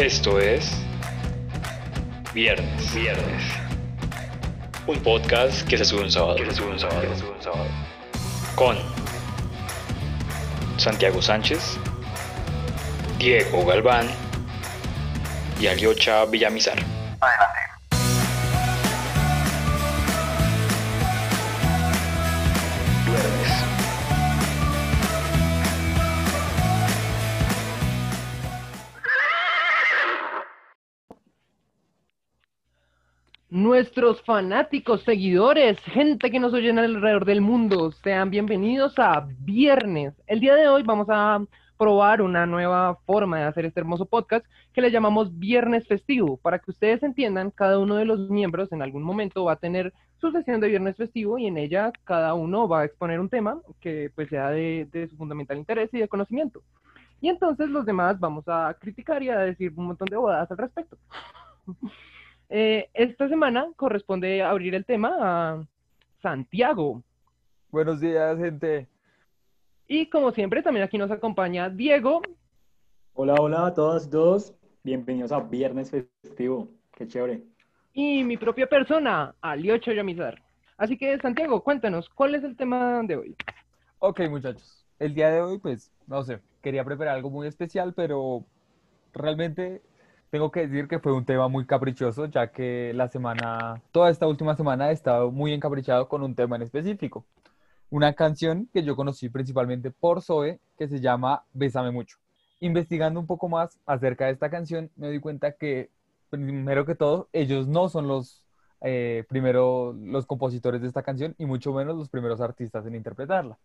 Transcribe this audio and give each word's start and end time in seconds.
Esto 0.00 0.40
es 0.40 0.72
Viernes, 2.32 2.94
Viernes. 2.94 3.42
Un 4.86 4.98
podcast 5.00 5.68
que 5.68 5.76
se 5.76 5.84
sube 5.84 6.00
un 6.00 6.10
sábado. 6.10 6.36
Que 6.36 6.46
se 6.46 6.54
sube 6.54 6.70
un 6.70 6.78
sábado. 6.78 7.02
Que 7.02 7.08
se 7.08 7.16
sube 7.16 7.32
un 7.32 7.42
sábado. 7.42 7.66
Con 8.54 8.78
Santiago 10.78 11.20
Sánchez, 11.20 11.76
Diego 13.18 13.66
Galván 13.66 14.08
y 15.60 15.66
Aliocha 15.66 16.24
Villamizar. 16.24 16.78
Adelante. 17.20 17.59
Nuestros 33.70 34.20
fanáticos, 34.22 35.04
seguidores, 35.04 35.78
gente 35.78 36.32
que 36.32 36.40
nos 36.40 36.52
oyen 36.52 36.80
alrededor 36.80 37.24
del 37.24 37.40
mundo, 37.40 37.92
sean 37.92 38.28
bienvenidos 38.28 38.98
a 38.98 39.28
Viernes. 39.44 40.12
El 40.26 40.40
día 40.40 40.56
de 40.56 40.66
hoy 40.66 40.82
vamos 40.82 41.06
a 41.08 41.40
probar 41.78 42.20
una 42.20 42.46
nueva 42.46 42.96
forma 43.06 43.38
de 43.38 43.44
hacer 43.44 43.66
este 43.66 43.78
hermoso 43.78 44.06
podcast 44.06 44.44
que 44.72 44.80
le 44.80 44.90
llamamos 44.90 45.38
Viernes 45.38 45.86
Festivo. 45.86 46.36
Para 46.38 46.58
que 46.58 46.72
ustedes 46.72 47.04
entiendan, 47.04 47.52
cada 47.52 47.78
uno 47.78 47.94
de 47.94 48.06
los 48.06 48.28
miembros 48.28 48.72
en 48.72 48.82
algún 48.82 49.04
momento 49.04 49.44
va 49.44 49.52
a 49.52 49.56
tener 49.56 49.92
su 50.20 50.32
sesión 50.32 50.60
de 50.60 50.66
Viernes 50.66 50.96
Festivo 50.96 51.38
y 51.38 51.46
en 51.46 51.56
ella 51.56 51.92
cada 52.02 52.34
uno 52.34 52.66
va 52.66 52.80
a 52.80 52.84
exponer 52.86 53.20
un 53.20 53.28
tema 53.28 53.60
que 53.80 54.10
pues 54.16 54.30
sea 54.30 54.50
de, 54.50 55.06
su 55.08 55.16
fundamental 55.16 55.56
interés 55.56 55.94
y 55.94 56.00
de 56.00 56.08
conocimiento. 56.08 56.60
Y 57.20 57.28
entonces 57.28 57.68
los 57.68 57.86
demás 57.86 58.18
vamos 58.18 58.48
a 58.48 58.76
criticar 58.80 59.22
y 59.22 59.28
a 59.28 59.38
decir 59.38 59.72
un 59.76 59.86
montón 59.86 60.06
de 60.06 60.16
bodas 60.16 60.50
al 60.50 60.58
respecto. 60.58 60.98
Eh, 62.52 62.90
esta 62.94 63.28
semana 63.28 63.68
corresponde 63.76 64.42
abrir 64.42 64.74
el 64.74 64.84
tema 64.84 65.16
a 65.20 65.64
Santiago. 66.20 67.00
Buenos 67.70 68.00
días, 68.00 68.36
gente. 68.38 68.88
Y 69.86 70.10
como 70.10 70.32
siempre, 70.32 70.60
también 70.60 70.84
aquí 70.84 70.98
nos 70.98 71.12
acompaña 71.12 71.70
Diego 71.70 72.20
Hola, 73.14 73.34
hola 73.38 73.66
a 73.66 73.74
todas 73.74 74.06
y 74.06 74.10
todos. 74.10 74.54
Bienvenidos 74.82 75.30
a 75.30 75.38
Viernes 75.38 75.92
Festivo. 75.92 76.68
Qué 76.96 77.06
chévere. 77.06 77.44
y 77.92 78.24
mi 78.24 78.36
propia 78.36 78.66
persona, 78.66 79.32
Aliocho 79.40 79.92
Yamizar. 79.92 80.42
Así 80.76 80.96
que, 80.96 81.18
Santiago, 81.18 81.62
cuéntanos, 81.62 82.08
¿cuál 82.08 82.34
es 82.34 82.42
el 82.42 82.56
tema 82.56 83.02
de 83.04 83.16
hoy? 83.16 83.36
Ok, 84.00 84.22
muchachos. 84.28 84.84
El 84.98 85.14
día 85.14 85.30
de 85.30 85.40
hoy, 85.40 85.58
pues, 85.58 85.92
no 86.08 86.24
sé, 86.24 86.40
quería 86.62 86.84
preparar 86.84 87.14
algo 87.14 87.30
muy 87.30 87.46
especial, 87.46 87.94
pero 87.94 88.44
realmente 89.12 89.82
tengo 90.30 90.50
que 90.50 90.66
decir 90.66 90.88
que 90.88 91.00
fue 91.00 91.12
un 91.12 91.24
tema 91.24 91.48
muy 91.48 91.66
caprichoso, 91.66 92.26
ya 92.26 92.52
que 92.52 92.92
la 92.94 93.08
semana, 93.08 93.82
toda 93.92 94.10
esta 94.10 94.26
última 94.26 94.56
semana 94.56 94.90
he 94.90 94.92
estado 94.92 95.30
muy 95.30 95.52
encaprichado 95.52 96.08
con 96.08 96.22
un 96.22 96.34
tema 96.34 96.56
en 96.56 96.62
específico. 96.62 97.24
Una 97.90 98.14
canción 98.14 98.68
que 98.72 98.84
yo 98.84 98.94
conocí 98.94 99.28
principalmente 99.28 99.90
por 99.90 100.22
Zoe, 100.22 100.60
que 100.78 100.88
se 100.88 101.00
llama 101.00 101.44
Bésame 101.52 101.90
mucho. 101.90 102.18
Investigando 102.60 103.18
un 103.18 103.26
poco 103.26 103.48
más 103.48 103.78
acerca 103.86 104.26
de 104.26 104.32
esta 104.32 104.50
canción, 104.50 104.90
me 104.96 105.10
di 105.10 105.18
cuenta 105.18 105.52
que, 105.52 105.90
primero 106.30 106.86
que 106.86 106.94
todo, 106.94 107.28
ellos 107.32 107.66
no 107.66 107.88
son 107.88 108.06
los 108.06 108.44
eh, 108.82 109.24
primero 109.28 109.94
los 110.00 110.24
compositores 110.24 110.80
de 110.80 110.88
esta 110.88 111.02
canción 111.02 111.34
y 111.36 111.44
mucho 111.44 111.72
menos 111.72 111.96
los 111.96 112.08
primeros 112.08 112.40
artistas 112.40 112.86
en 112.86 112.94
interpretarla. 112.94 113.58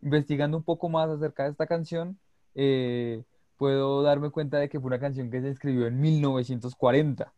Investigando 0.00 0.56
un 0.56 0.62
poco 0.62 0.88
más 0.88 1.10
acerca 1.10 1.44
de 1.44 1.50
esta 1.50 1.66
canción, 1.66 2.18
eh, 2.54 3.22
puedo 3.62 4.02
darme 4.02 4.30
cuenta 4.30 4.58
de 4.58 4.68
que 4.68 4.80
fue 4.80 4.88
una 4.88 4.98
canción 4.98 5.30
que 5.30 5.40
se 5.40 5.48
escribió 5.48 5.86
en 5.86 6.00
1940, 6.00 7.32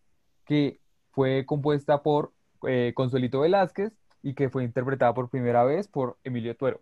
que 0.47 0.81
fue 1.11 1.45
compuesta 1.45 2.03
por 2.03 2.33
eh, 2.67 2.95
Consuelito 2.97 3.41
Velázquez 3.41 3.93
y 4.23 4.33
que 4.33 4.49
fue 4.49 4.65
interpretada 4.65 5.13
por 5.13 5.29
primera 5.29 5.65
vez 5.65 5.87
por 5.87 6.17
Emilio 6.25 6.57
Tuero. 6.57 6.81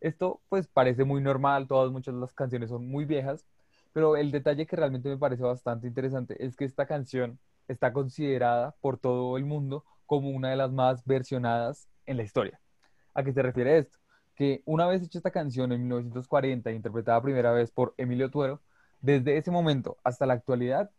Esto 0.00 0.40
pues 0.48 0.68
parece 0.68 1.02
muy 1.02 1.20
normal, 1.20 1.66
todas 1.66 1.90
muchas 1.90 2.14
de 2.14 2.20
las 2.20 2.32
canciones 2.32 2.70
son 2.70 2.86
muy 2.86 3.06
viejas, 3.06 3.44
pero 3.92 4.16
el 4.16 4.30
detalle 4.30 4.66
que 4.66 4.76
realmente 4.76 5.08
me 5.08 5.18
parece 5.18 5.42
bastante 5.42 5.88
interesante 5.88 6.36
es 6.38 6.54
que 6.54 6.64
esta 6.64 6.86
canción 6.86 7.40
está 7.66 7.92
considerada 7.92 8.76
por 8.80 8.98
todo 8.98 9.36
el 9.36 9.46
mundo 9.46 9.84
como 10.06 10.30
una 10.30 10.50
de 10.50 10.56
las 10.56 10.70
más 10.70 11.04
versionadas 11.04 11.88
en 12.06 12.18
la 12.18 12.22
historia. 12.22 12.60
¿A 13.14 13.24
qué 13.24 13.32
se 13.32 13.42
refiere 13.42 13.78
esto? 13.78 13.98
Que 14.40 14.62
una 14.64 14.86
vez 14.86 15.02
hecha 15.02 15.18
esta 15.18 15.30
canción 15.30 15.70
en 15.70 15.82
1940, 15.82 16.72
interpretada 16.72 17.20
primera 17.20 17.52
vez 17.52 17.70
por 17.70 17.92
Emilio 17.98 18.30
Tuero, 18.30 18.62
desde 19.02 19.36
ese 19.36 19.50
momento 19.50 19.98
hasta 20.02 20.24
la 20.24 20.32
actualidad 20.32 20.90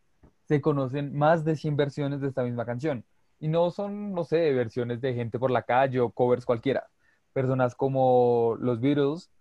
se 0.47 0.61
conocen 0.61 1.17
más 1.17 1.43
de 1.43 1.55
100 1.55 1.75
versiones 1.75 2.21
de 2.21 2.27
esta 2.27 2.43
misma 2.43 2.67
canción. 2.67 3.03
Y 3.39 3.47
no 3.47 3.71
son, 3.71 4.13
no 4.13 4.25
sé, 4.25 4.53
versiones 4.53 5.01
de 5.01 5.15
gente 5.15 5.39
por 5.39 5.49
la 5.49 5.63
calle 5.63 5.99
o 6.01 6.11
covers 6.11 6.45
cualquiera. 6.45 6.91
Personas 7.33 7.73
como 7.73 8.57
los 8.59 8.79
Beatles, 8.79 9.31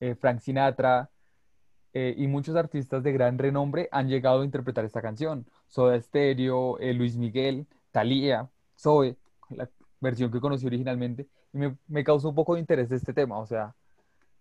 eh, 0.00 0.16
Frank 0.16 0.40
Sinatra 0.40 1.10
eh, 1.92 2.12
y 2.18 2.26
muchos 2.26 2.56
artistas 2.56 3.04
de 3.04 3.12
gran 3.12 3.38
renombre 3.38 3.88
han 3.92 4.08
llegado 4.08 4.40
a 4.42 4.44
interpretar 4.44 4.84
esta 4.84 5.00
canción. 5.00 5.46
Soda 5.68 6.00
Stereo, 6.00 6.76
eh, 6.80 6.92
Luis 6.92 7.16
Miguel, 7.16 7.68
Thalía, 7.92 8.50
Zoe, 8.76 9.16
la 9.50 9.70
versión 10.00 10.32
que 10.32 10.40
conocí 10.40 10.66
originalmente. 10.66 11.28
Y 11.54 11.58
me, 11.58 11.78
me 11.86 12.04
causó 12.04 12.28
un 12.28 12.34
poco 12.34 12.54
de 12.54 12.60
interés 12.60 12.90
este 12.90 13.14
tema. 13.14 13.38
O 13.38 13.46
sea, 13.46 13.74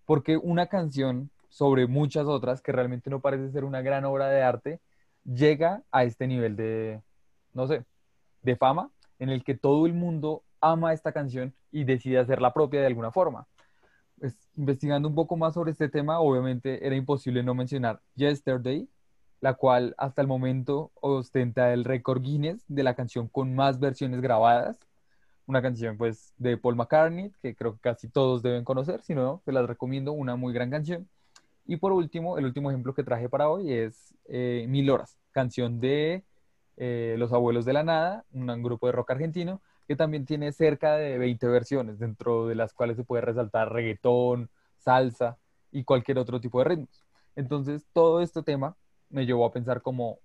porque 0.05 0.35
una 0.35 0.67
canción 0.67 1.29
sobre 1.47 1.87
muchas 1.87 2.25
otras 2.25 2.61
que 2.61 2.71
realmente 2.71 3.09
no 3.09 3.21
parece 3.21 3.51
ser 3.51 3.63
una 3.63 3.81
gran 3.81 4.03
obra 4.05 4.27
de 4.27 4.41
arte, 4.41 4.81
llega 5.23 5.83
a 5.91 6.03
este 6.03 6.27
nivel 6.27 6.55
de, 6.55 7.01
no 7.53 7.67
sé, 7.67 7.85
de 8.41 8.55
fama 8.55 8.89
en 9.19 9.29
el 9.29 9.43
que 9.43 9.53
todo 9.53 9.85
el 9.85 9.93
mundo 9.93 10.43
ama 10.59 10.93
esta 10.93 11.11
canción 11.11 11.53
y 11.71 11.83
decide 11.83 12.17
hacerla 12.17 12.53
propia 12.53 12.81
de 12.81 12.87
alguna 12.87 13.11
forma. 13.11 13.47
Pues, 14.19 14.49
investigando 14.55 15.07
un 15.07 15.15
poco 15.15 15.37
más 15.37 15.53
sobre 15.53 15.71
este 15.71 15.89
tema, 15.89 16.19
obviamente 16.19 16.85
era 16.85 16.95
imposible 16.95 17.43
no 17.43 17.53
mencionar 17.53 18.01
Yesterday, 18.15 18.89
la 19.39 19.53
cual 19.53 19.93
hasta 19.97 20.21
el 20.21 20.27
momento 20.27 20.91
ostenta 21.01 21.73
el 21.73 21.83
récord 21.83 22.21
Guinness 22.21 22.63
de 22.67 22.83
la 22.83 22.95
canción 22.95 23.27
con 23.27 23.53
más 23.53 23.79
versiones 23.79 24.21
grabadas. 24.21 24.79
Una 25.45 25.61
canción 25.61 25.97
pues 25.97 26.33
de 26.37 26.57
Paul 26.57 26.75
McCartney, 26.75 27.31
que 27.41 27.55
creo 27.55 27.73
que 27.73 27.79
casi 27.79 28.07
todos 28.07 28.41
deben 28.41 28.63
conocer, 28.63 29.01
si 29.01 29.13
no, 29.13 29.41
se 29.45 29.51
las 29.51 29.67
recomiendo, 29.67 30.13
una 30.13 30.35
muy 30.35 30.53
gran 30.53 30.69
canción. 30.69 31.07
Y 31.65 31.77
por 31.77 31.91
último, 31.91 32.37
el 32.37 32.45
último 32.45 32.69
ejemplo 32.69 32.93
que 32.93 33.03
traje 33.03 33.29
para 33.29 33.49
hoy 33.49 33.71
es 33.73 34.13
eh, 34.25 34.65
Mil 34.67 34.89
Horas, 34.89 35.17
canción 35.31 35.79
de 35.79 36.23
eh, 36.77 37.15
Los 37.17 37.31
Abuelos 37.33 37.65
de 37.65 37.73
la 37.73 37.83
Nada, 37.83 38.25
un 38.33 38.63
grupo 38.63 38.87
de 38.87 38.93
rock 38.93 39.11
argentino, 39.11 39.61
que 39.87 39.95
también 39.95 40.25
tiene 40.25 40.51
cerca 40.51 40.95
de 40.95 41.17
20 41.17 41.47
versiones, 41.47 41.99
dentro 41.99 42.47
de 42.47 42.55
las 42.55 42.73
cuales 42.73 42.97
se 42.97 43.03
puede 43.03 43.21
resaltar 43.21 43.71
reggaetón, 43.71 44.49
salsa 44.77 45.37
y 45.71 45.83
cualquier 45.83 46.19
otro 46.19 46.39
tipo 46.39 46.59
de 46.59 46.65
ritmos. 46.65 47.03
Entonces, 47.35 47.85
todo 47.93 48.21
este 48.21 48.43
tema 48.43 48.75
me 49.09 49.25
llevó 49.25 49.45
a 49.45 49.51
pensar 49.51 49.81
como, 49.81 50.19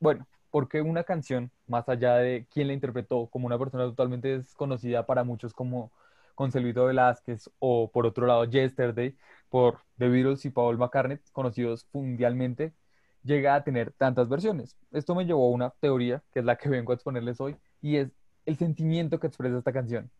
bueno, 0.00 0.26
¿por 0.50 0.68
qué 0.68 0.82
una 0.82 1.04
canción, 1.04 1.50
más 1.66 1.88
allá 1.88 2.16
de 2.16 2.46
quién 2.50 2.68
la 2.68 2.72
interpretó, 2.74 3.28
como 3.28 3.46
una 3.46 3.58
persona 3.58 3.84
totalmente 3.84 4.38
desconocida 4.38 5.06
para 5.06 5.24
muchos 5.24 5.52
como 5.52 5.92
Consuelito 6.34 6.84
Velázquez 6.86 7.50
o 7.58 7.90
por 7.90 8.06
otro 8.06 8.26
lado 8.26 8.44
Yesterday, 8.44 9.16
por 9.48 9.80
The 9.98 10.08
Beatles 10.08 10.44
y 10.44 10.50
Paul 10.50 10.78
McCartney, 10.78 11.18
conocidos 11.32 11.88
mundialmente, 11.92 12.74
llega 13.22 13.54
a 13.54 13.64
tener 13.64 13.92
tantas 13.92 14.28
versiones. 14.28 14.76
Esto 14.92 15.14
me 15.14 15.24
llevó 15.26 15.46
a 15.48 15.50
una 15.50 15.70
teoría, 15.80 16.22
que 16.32 16.40
es 16.40 16.44
la 16.44 16.56
que 16.56 16.68
vengo 16.70 16.92
a 16.92 16.94
exponerles 16.94 17.40
hoy, 17.40 17.56
y 17.80 17.96
es 17.96 18.10
el 18.46 18.56
sentimiento 18.56 19.20
que 19.20 19.26
expresa 19.26 19.58
esta 19.58 19.72
canción. 19.72 20.10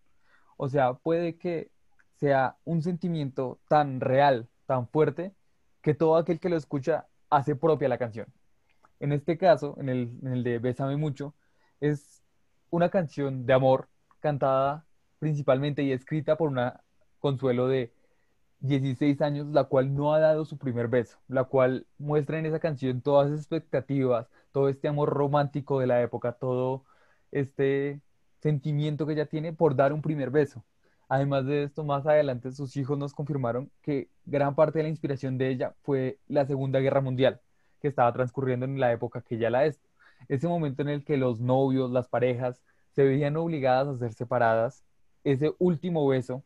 O 0.57 0.69
sea, 0.69 0.95
puede 0.95 1.39
que 1.39 1.71
sea 2.17 2.57
un 2.65 2.83
sentimiento 2.83 3.61
tan 3.69 4.01
real, 4.01 4.49
tan 4.67 4.89
fuerte, 4.89 5.35
que 5.83 5.95
todo 5.95 6.17
aquel 6.17 6.41
que 6.41 6.49
lo 6.49 6.57
escucha 6.57 7.09
hace 7.31 7.57
propia 7.57 7.89
la 7.89 7.99
canción. 7.99 8.27
En 9.01 9.13
este 9.13 9.39
caso, 9.39 9.77
en 9.81 9.89
el, 9.89 10.43
de 10.43 10.59
Bésame 10.59 10.97
mucho, 10.97 11.35
es 11.81 12.23
una 12.71 12.91
canción 12.91 13.47
de 13.47 13.53
amor 13.53 13.89
cantada 14.21 14.87
principalmente 15.19 15.83
y 15.83 15.93
escrita 15.93 16.37
por 16.37 16.49
una 16.49 16.83
Consuelo 17.21 17.69
de 17.69 17.93
16 18.61 19.21
años, 19.23 19.49
la 19.49 19.65
cual 19.65 19.95
no 19.95 20.15
ha 20.15 20.21
dado 20.21 20.45
su 20.45 20.59
primer 20.59 20.89
beso, 20.89 21.19
la 21.29 21.45
cual 21.45 21.87
muestra 21.99 22.39
en 22.39 22.47
esa 22.47 22.61
canción 22.61 23.03
todas 23.03 23.31
las 23.31 23.41
expectativas, 23.41 24.29
todo 24.53 24.69
este 24.69 24.89
amor 24.89 25.11
romántico 25.11 25.81
de 25.81 25.87
la 25.89 26.03
época, 26.03 26.33
todo 26.33 26.85
este 27.33 28.01
sentimiento 28.41 29.07
que 29.07 29.15
ella 29.15 29.27
tiene 29.27 29.53
por 29.53 29.77
dar 29.77 29.93
un 29.93 30.03
primer 30.03 30.31
beso. 30.31 30.65
Además 31.09 31.47
de 31.47 31.65
esto, 31.65 31.85
más 31.85 32.07
adelante 32.07 32.53
sus 32.53 32.77
hijos 32.77 32.99
nos 32.99 33.15
confirmaron 33.15 33.71
que 33.83 34.11
gran 34.27 34.55
parte 34.55 34.79
de 34.79 34.85
la 34.85 34.91
inspiración 34.91 35.39
de 35.39 35.49
ella 35.51 35.75
fue 35.83 36.19
la 36.29 36.47
Segunda 36.47 36.81
Guerra 36.81 37.01
Mundial, 37.01 37.41
que 37.81 37.89
estaba 37.89 38.13
transcurriendo 38.13 38.67
en 38.67 38.81
la 38.81 38.93
época 38.93 39.23
que 39.23 39.37
ella 39.37 39.51
la 39.51 39.67
es. 39.67 39.81
Ese 40.29 40.49
momento 40.49 40.83
en 40.83 40.89
el 40.89 41.05
que 41.05 41.17
los 41.17 41.41
novios, 41.41 41.91
las 41.91 42.09
parejas, 42.09 42.63
se 42.95 43.05
veían 43.05 43.37
obligadas 43.37 43.89
a 43.89 43.99
ser 43.99 44.13
separadas, 44.13 44.85
ese 45.25 45.55
último 45.59 46.07
beso 46.07 46.43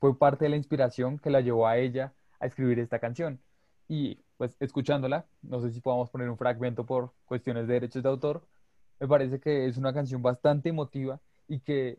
fue 0.00 0.18
parte 0.18 0.44
de 0.44 0.50
la 0.50 0.56
inspiración 0.56 1.18
que 1.18 1.30
la 1.30 1.40
llevó 1.40 1.66
a 1.66 1.78
ella 1.78 2.12
a 2.40 2.46
escribir 2.46 2.78
esta 2.78 2.98
canción. 2.98 3.40
Y 3.88 4.18
pues 4.36 4.56
escuchándola, 4.60 5.26
no 5.42 5.60
sé 5.60 5.70
si 5.70 5.80
podamos 5.80 6.10
poner 6.10 6.28
un 6.28 6.36
fragmento 6.36 6.84
por 6.84 7.12
cuestiones 7.24 7.66
de 7.66 7.74
derechos 7.74 8.02
de 8.02 8.08
autor, 8.08 8.42
me 8.98 9.06
parece 9.06 9.40
que 9.40 9.66
es 9.66 9.76
una 9.76 9.92
canción 9.92 10.22
bastante 10.22 10.68
emotiva 10.70 11.20
y 11.48 11.60
que 11.60 11.98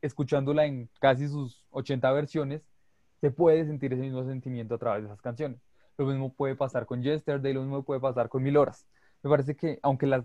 escuchándola 0.00 0.66
en 0.66 0.88
casi 1.00 1.28
sus 1.28 1.64
80 1.70 2.10
versiones, 2.12 2.62
se 3.20 3.30
puede 3.30 3.66
sentir 3.66 3.92
ese 3.92 4.02
mismo 4.02 4.24
sentimiento 4.24 4.76
a 4.76 4.78
través 4.78 5.02
de 5.02 5.08
esas 5.08 5.20
canciones. 5.20 5.60
Lo 5.98 6.06
mismo 6.06 6.32
puede 6.32 6.54
pasar 6.54 6.86
con 6.86 7.02
Yesterday, 7.02 7.52
lo 7.52 7.62
mismo 7.62 7.82
puede 7.82 8.00
pasar 8.00 8.28
con 8.28 8.42
Mil 8.42 8.56
Horas. 8.56 8.86
Me 9.22 9.30
parece 9.30 9.56
que 9.56 9.80
aunque 9.82 10.06
las, 10.06 10.24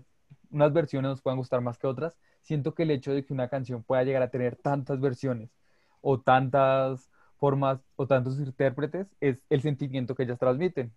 unas 0.50 0.72
versiones 0.72 1.10
nos 1.10 1.22
puedan 1.22 1.38
gustar 1.38 1.60
más 1.60 1.78
que 1.78 1.86
otras, 1.88 2.16
siento 2.42 2.74
que 2.74 2.84
el 2.84 2.92
hecho 2.92 3.12
de 3.12 3.24
que 3.24 3.32
una 3.32 3.48
canción 3.48 3.82
pueda 3.82 4.04
llegar 4.04 4.22
a 4.22 4.30
tener 4.30 4.56
tantas 4.56 5.00
versiones 5.00 5.50
o 6.00 6.20
tantas 6.20 7.10
formas 7.38 7.80
o 7.96 8.06
tantos 8.06 8.38
intérpretes 8.38 9.08
es 9.20 9.38
el 9.50 9.62
sentimiento 9.62 10.14
que 10.14 10.22
ellas 10.24 10.38
transmiten. 10.38 10.92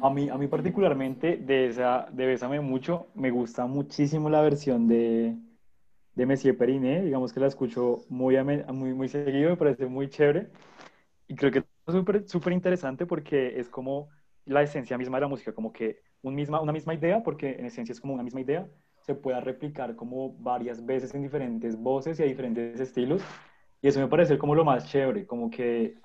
A 0.00 0.10
mí, 0.10 0.28
a 0.28 0.38
mí 0.38 0.46
particularmente 0.46 1.36
de 1.38 1.66
esa 1.66 2.08
de 2.12 2.26
Bésame 2.26 2.60
mucho, 2.60 3.08
me 3.14 3.30
gusta 3.30 3.66
muchísimo 3.66 4.30
la 4.30 4.40
versión 4.42 4.86
de, 4.86 5.36
de 6.14 6.26
Messier 6.26 6.56
Periné, 6.56 7.02
digamos 7.02 7.32
que 7.32 7.40
la 7.40 7.48
escucho 7.48 8.02
muy, 8.08 8.36
muy, 8.72 8.94
muy 8.94 9.08
seguido, 9.08 9.50
me 9.50 9.56
parece 9.56 9.86
muy 9.86 10.08
chévere. 10.08 10.50
Y 11.26 11.34
creo 11.34 11.50
que 11.50 11.58
es 11.60 11.64
súper 11.86 12.28
súper 12.28 12.52
interesante 12.52 13.06
porque 13.06 13.58
es 13.58 13.68
como 13.68 14.08
la 14.44 14.62
esencia 14.62 14.96
misma 14.98 15.18
de 15.18 15.22
la 15.22 15.28
música, 15.28 15.52
como 15.52 15.72
que 15.72 16.00
un 16.22 16.34
misma, 16.34 16.60
una 16.60 16.72
misma 16.72 16.94
idea, 16.94 17.22
porque 17.22 17.56
en 17.58 17.66
esencia 17.66 17.92
es 17.92 18.00
como 18.00 18.14
una 18.14 18.22
misma 18.22 18.40
idea, 18.40 18.68
se 19.00 19.14
pueda 19.14 19.40
replicar 19.40 19.96
como 19.96 20.32
varias 20.38 20.84
veces 20.84 21.14
en 21.14 21.22
diferentes 21.22 21.76
voces 21.76 22.20
y 22.20 22.22
a 22.22 22.26
diferentes 22.26 22.78
estilos. 22.80 23.22
Y 23.82 23.88
eso 23.88 24.00
me 24.00 24.08
parece 24.08 24.38
como 24.38 24.54
lo 24.54 24.64
más 24.64 24.88
chévere, 24.90 25.26
como 25.26 25.50
que 25.50 25.96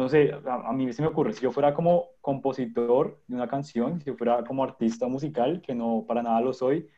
no 0.00 0.08
sé, 0.08 0.32
a, 0.46 0.72
mí 0.72 0.92
se 0.92 1.02
me 1.02 1.08
ocurre, 1.08 1.32
si 1.34 1.42
yo 1.42 1.52
fuera 1.52 1.74
como 1.74 2.06
compositor 2.20 3.22
de 3.28 3.36
una 3.36 3.46
canción, 3.46 4.00
si 4.00 4.06
yo 4.06 4.16
fuera 4.16 4.42
como 4.44 4.64
artista 4.64 5.06
musical, 5.08 5.60
que 5.60 5.74
no 5.74 6.04
para 6.08 6.22
nada 6.22 6.40
lo 6.40 6.52
soy, 6.52 6.88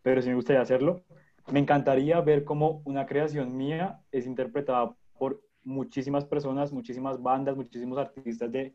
pero 0.00 0.22
sí 0.22 0.28
me 0.28 0.36
gustaría 0.36 0.62
hacerlo, 0.62 1.02
me 1.50 1.58
encantaría 1.58 2.20
ver 2.20 2.44
cómo 2.44 2.80
una 2.84 3.04
creación 3.04 3.56
mía 3.56 4.00
es 4.12 4.26
interpretada 4.26 4.94
por 5.18 5.42
muchísimas 5.64 6.24
personas, 6.24 6.72
muchísimas 6.72 7.20
bandas, 7.20 7.56
muchísimos 7.56 7.98
artistas 7.98 8.50
de 8.52 8.74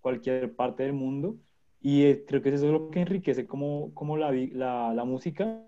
cualquier 0.00 0.54
parte 0.56 0.82
del 0.82 0.92
mundo. 0.92 1.36
Y 1.80 2.04
eh, 2.04 2.24
creo 2.26 2.42
que 2.42 2.50
eso 2.50 2.66
es 2.66 2.72
lo 2.72 2.90
que 2.90 3.00
enriquece 3.00 3.46
como, 3.46 3.94
como 3.94 4.16
la, 4.16 4.32
la, 4.32 4.92
la 4.92 5.04
música 5.04 5.62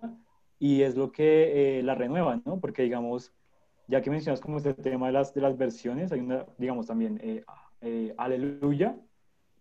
y 0.59 0.83
es 0.83 0.97
lo 0.97 1.11
que 1.13 1.79
eh, 1.79 1.83
la 1.83 1.95
renueva, 1.95 2.41
¿no? 2.45 2.61
Porque 2.61 2.83
digamos, 2.83 3.33
ya 3.93 4.01
que 4.01 4.09
mencionas 4.09 4.41
como 4.41 4.57
este 4.57 4.73
tema 4.73 5.09
de 5.09 5.13
las, 5.13 5.35
de 5.35 5.43
las 5.43 5.59
versiones, 5.59 6.13
hay 6.13 6.21
una, 6.21 6.47
digamos 6.57 6.87
también, 6.87 7.21
eh, 7.23 7.45
eh, 7.83 8.15
Aleluya, 8.17 8.97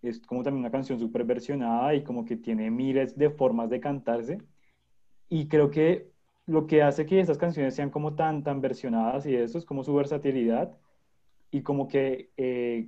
es 0.01 0.21
como 0.21 0.41
también 0.41 0.61
una 0.61 0.71
canción 0.71 0.97
súper 0.97 1.25
versionada 1.25 1.93
y 1.95 2.01
como 2.05 2.23
que 2.23 2.37
tiene 2.37 2.71
miles 2.71 3.17
de 3.17 3.29
formas 3.29 3.69
de 3.69 3.81
cantarse. 3.81 4.37
Y 5.27 5.49
creo 5.49 5.69
que 5.69 6.11
lo 6.45 6.65
que 6.65 6.81
hace 6.81 7.05
que 7.05 7.19
estas 7.19 7.37
canciones 7.37 7.75
sean 7.75 7.89
como 7.89 8.15
tan, 8.15 8.41
tan 8.41 8.61
versionadas 8.61 9.25
y 9.25 9.35
eso 9.35 9.57
es 9.57 9.65
como 9.65 9.83
su 9.83 9.93
versatilidad 9.93 10.77
y 11.51 11.61
como 11.61 11.89
que 11.89 12.31
eh, 12.37 12.87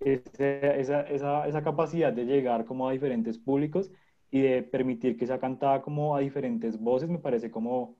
esa, 0.00 1.02
esa, 1.02 1.46
esa, 1.46 1.62
capacidad 1.62 2.14
de 2.14 2.24
llegar 2.24 2.64
como 2.64 2.88
a 2.88 2.92
diferentes 2.92 3.36
públicos 3.38 3.90
y 4.30 4.40
de 4.40 4.62
permitir 4.62 5.18
que 5.18 5.26
sea 5.26 5.38
cantada 5.38 5.82
como 5.82 6.16
a 6.16 6.20
diferentes 6.20 6.80
voces 6.80 7.10
me 7.10 7.18
parece 7.18 7.50
como, 7.50 7.98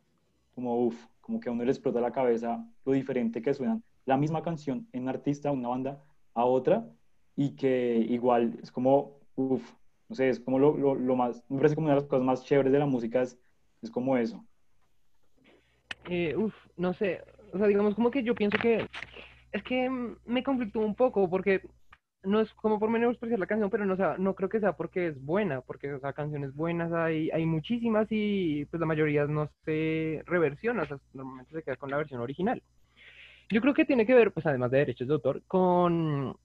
como 0.54 0.86
uff, 0.86 1.06
como 1.30 1.38
que 1.38 1.48
a 1.48 1.52
uno 1.52 1.64
le 1.64 1.70
explota 1.70 2.00
la 2.00 2.10
cabeza 2.10 2.66
lo 2.84 2.92
diferente 2.92 3.40
que 3.40 3.54
suenan 3.54 3.84
la 4.04 4.16
misma 4.16 4.42
canción 4.42 4.88
en 4.92 5.02
un 5.02 5.10
artista, 5.10 5.52
una 5.52 5.68
banda, 5.68 6.02
a 6.34 6.44
otra, 6.44 6.84
y 7.36 7.54
que 7.54 8.04
igual 8.08 8.58
es 8.60 8.72
como, 8.72 9.20
uff, 9.36 9.62
no 10.08 10.16
sé, 10.16 10.30
es 10.30 10.40
como 10.40 10.58
lo, 10.58 10.76
lo, 10.76 10.96
lo, 10.96 11.14
más, 11.14 11.44
me 11.48 11.58
parece 11.58 11.76
como 11.76 11.86
una 11.86 11.94
de 11.94 12.00
las 12.00 12.08
cosas 12.08 12.24
más 12.24 12.44
chéveres 12.44 12.72
de 12.72 12.80
la 12.80 12.86
música, 12.86 13.22
es, 13.22 13.38
es 13.82 13.90
como 13.90 14.16
eso. 14.16 14.44
Eh, 16.08 16.34
uf, 16.34 16.52
no 16.76 16.92
sé, 16.92 17.20
o 17.52 17.58
sea, 17.58 17.68
digamos 17.68 17.94
como 17.94 18.10
que 18.10 18.24
yo 18.24 18.34
pienso 18.34 18.58
que 18.58 18.88
es 19.52 19.62
que 19.62 19.88
me 20.26 20.42
conflictó 20.42 20.80
un 20.80 20.96
poco 20.96 21.30
porque 21.30 21.62
no 22.22 22.40
es 22.40 22.52
como 22.54 22.78
por 22.78 22.90
menospreciar 22.90 23.38
la 23.38 23.46
canción, 23.46 23.70
pero 23.70 23.86
no, 23.86 23.96
sea, 23.96 24.16
no 24.18 24.34
creo 24.34 24.48
que 24.48 24.60
sea 24.60 24.72
porque 24.76 25.08
es 25.08 25.24
buena, 25.24 25.60
porque 25.62 25.92
o 25.92 26.00
sea, 26.00 26.12
canciones 26.12 26.54
buenas 26.54 26.92
hay, 26.92 27.30
hay 27.30 27.46
muchísimas 27.46 28.06
y 28.10 28.66
pues 28.66 28.80
la 28.80 28.86
mayoría 28.86 29.26
no 29.26 29.48
se 29.64 30.22
reversiona, 30.26 30.82
o 30.82 30.86
sea, 30.86 30.98
normalmente 31.14 31.54
se 31.54 31.62
queda 31.62 31.76
con 31.76 31.90
la 31.90 31.96
versión 31.96 32.20
original. 32.20 32.62
Yo 33.50 33.60
creo 33.60 33.74
que 33.74 33.84
tiene 33.84 34.06
que 34.06 34.14
ver, 34.14 34.32
pues 34.32 34.46
además 34.46 34.70
de 34.70 34.78
derechos 34.78 35.08
de 35.08 35.14
autor, 35.14 35.42
con, 35.48 36.36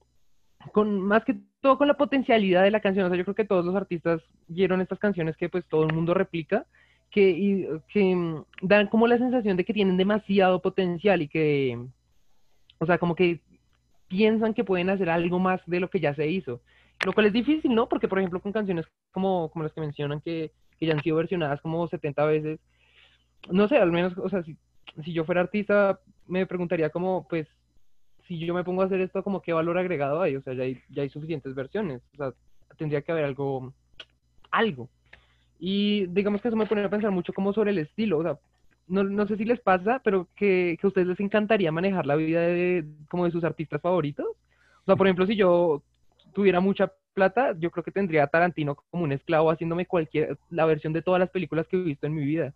con 0.72 1.00
más 1.00 1.24
que 1.24 1.36
todo 1.60 1.78
con 1.78 1.88
la 1.88 1.96
potencialidad 1.96 2.62
de 2.62 2.70
la 2.70 2.80
canción. 2.80 3.06
O 3.06 3.08
sea, 3.08 3.18
yo 3.18 3.24
creo 3.24 3.34
que 3.34 3.44
todos 3.44 3.64
los 3.64 3.76
artistas 3.76 4.22
vieron 4.48 4.80
estas 4.80 4.98
canciones 4.98 5.36
que 5.36 5.48
pues 5.48 5.64
todo 5.68 5.84
el 5.84 5.94
mundo 5.94 6.14
replica, 6.14 6.66
que, 7.10 7.30
y, 7.30 7.68
que 7.92 8.14
mm, 8.14 8.44
dan 8.62 8.88
como 8.88 9.06
la 9.06 9.18
sensación 9.18 9.56
de 9.56 9.64
que 9.64 9.74
tienen 9.74 9.96
demasiado 9.96 10.60
potencial 10.62 11.22
y 11.22 11.28
que, 11.28 11.78
o 12.78 12.86
sea, 12.86 12.98
como 12.98 13.14
que 13.14 13.40
piensan 14.08 14.54
que 14.54 14.64
pueden 14.64 14.90
hacer 14.90 15.10
algo 15.10 15.38
más 15.38 15.60
de 15.66 15.80
lo 15.80 15.90
que 15.90 16.00
ya 16.00 16.14
se 16.14 16.28
hizo. 16.28 16.60
Lo 17.04 17.12
cual 17.12 17.26
es 17.26 17.32
difícil, 17.32 17.74
¿no? 17.74 17.88
Porque, 17.88 18.08
por 18.08 18.18
ejemplo, 18.18 18.40
con 18.40 18.52
canciones 18.52 18.86
como, 19.12 19.50
como 19.50 19.64
las 19.64 19.72
que 19.72 19.80
mencionan 19.80 20.20
que, 20.20 20.52
que 20.78 20.86
ya 20.86 20.94
han 20.94 21.02
sido 21.02 21.16
versionadas 21.16 21.60
como 21.60 21.86
70 21.86 22.24
veces, 22.24 22.60
no 23.50 23.68
sé, 23.68 23.76
al 23.76 23.92
menos, 23.92 24.16
o 24.18 24.28
sea, 24.28 24.42
si, 24.42 24.56
si 25.04 25.12
yo 25.12 25.24
fuera 25.24 25.42
artista, 25.42 26.00
me 26.26 26.46
preguntaría 26.46 26.90
como, 26.90 27.26
pues, 27.28 27.46
si 28.26 28.38
yo 28.38 28.54
me 28.54 28.64
pongo 28.64 28.82
a 28.82 28.86
hacer 28.86 29.00
esto, 29.00 29.22
como 29.22 29.42
qué 29.42 29.52
valor 29.52 29.78
agregado 29.78 30.20
hay, 30.20 30.36
o 30.36 30.42
sea, 30.42 30.54
ya 30.54 30.64
hay, 30.64 30.80
ya 30.90 31.02
hay 31.02 31.10
suficientes 31.10 31.54
versiones, 31.54 32.02
o 32.14 32.16
sea, 32.16 32.32
tendría 32.76 33.02
que 33.02 33.12
haber 33.12 33.24
algo, 33.24 33.72
algo. 34.50 34.88
Y 35.58 36.06
digamos 36.06 36.40
que 36.40 36.48
eso 36.48 36.56
me 36.56 36.66
pone 36.66 36.82
a 36.82 36.90
pensar 36.90 37.10
mucho 37.10 37.32
como 37.32 37.52
sobre 37.52 37.70
el 37.70 37.78
estilo, 37.78 38.18
o 38.18 38.22
sea, 38.22 38.38
no, 38.88 39.04
no 39.04 39.26
sé 39.26 39.36
si 39.36 39.44
les 39.44 39.60
pasa, 39.60 40.00
pero 40.04 40.28
que, 40.36 40.76
que 40.80 40.86
a 40.86 40.88
ustedes 40.88 41.06
les 41.06 41.20
encantaría 41.20 41.72
manejar 41.72 42.06
la 42.06 42.16
vida 42.16 42.40
de, 42.40 42.84
como 43.08 43.24
de 43.24 43.30
sus 43.30 43.44
artistas 43.44 43.80
favoritos. 43.80 44.26
O 44.26 44.84
sea, 44.84 44.96
por 44.96 45.06
ejemplo, 45.06 45.26
si 45.26 45.36
yo 45.36 45.82
tuviera 46.32 46.60
mucha 46.60 46.92
plata, 47.14 47.54
yo 47.58 47.70
creo 47.70 47.82
que 47.82 47.90
tendría 47.90 48.24
a 48.24 48.26
Tarantino 48.28 48.76
como 48.76 49.04
un 49.04 49.12
esclavo 49.12 49.50
haciéndome 49.50 49.86
cualquier, 49.86 50.38
la 50.50 50.66
versión 50.66 50.92
de 50.92 51.02
todas 51.02 51.18
las 51.18 51.30
películas 51.30 51.66
que 51.66 51.76
he 51.76 51.82
visto 51.82 52.06
en 52.06 52.14
mi 52.14 52.24
vida. 52.24 52.52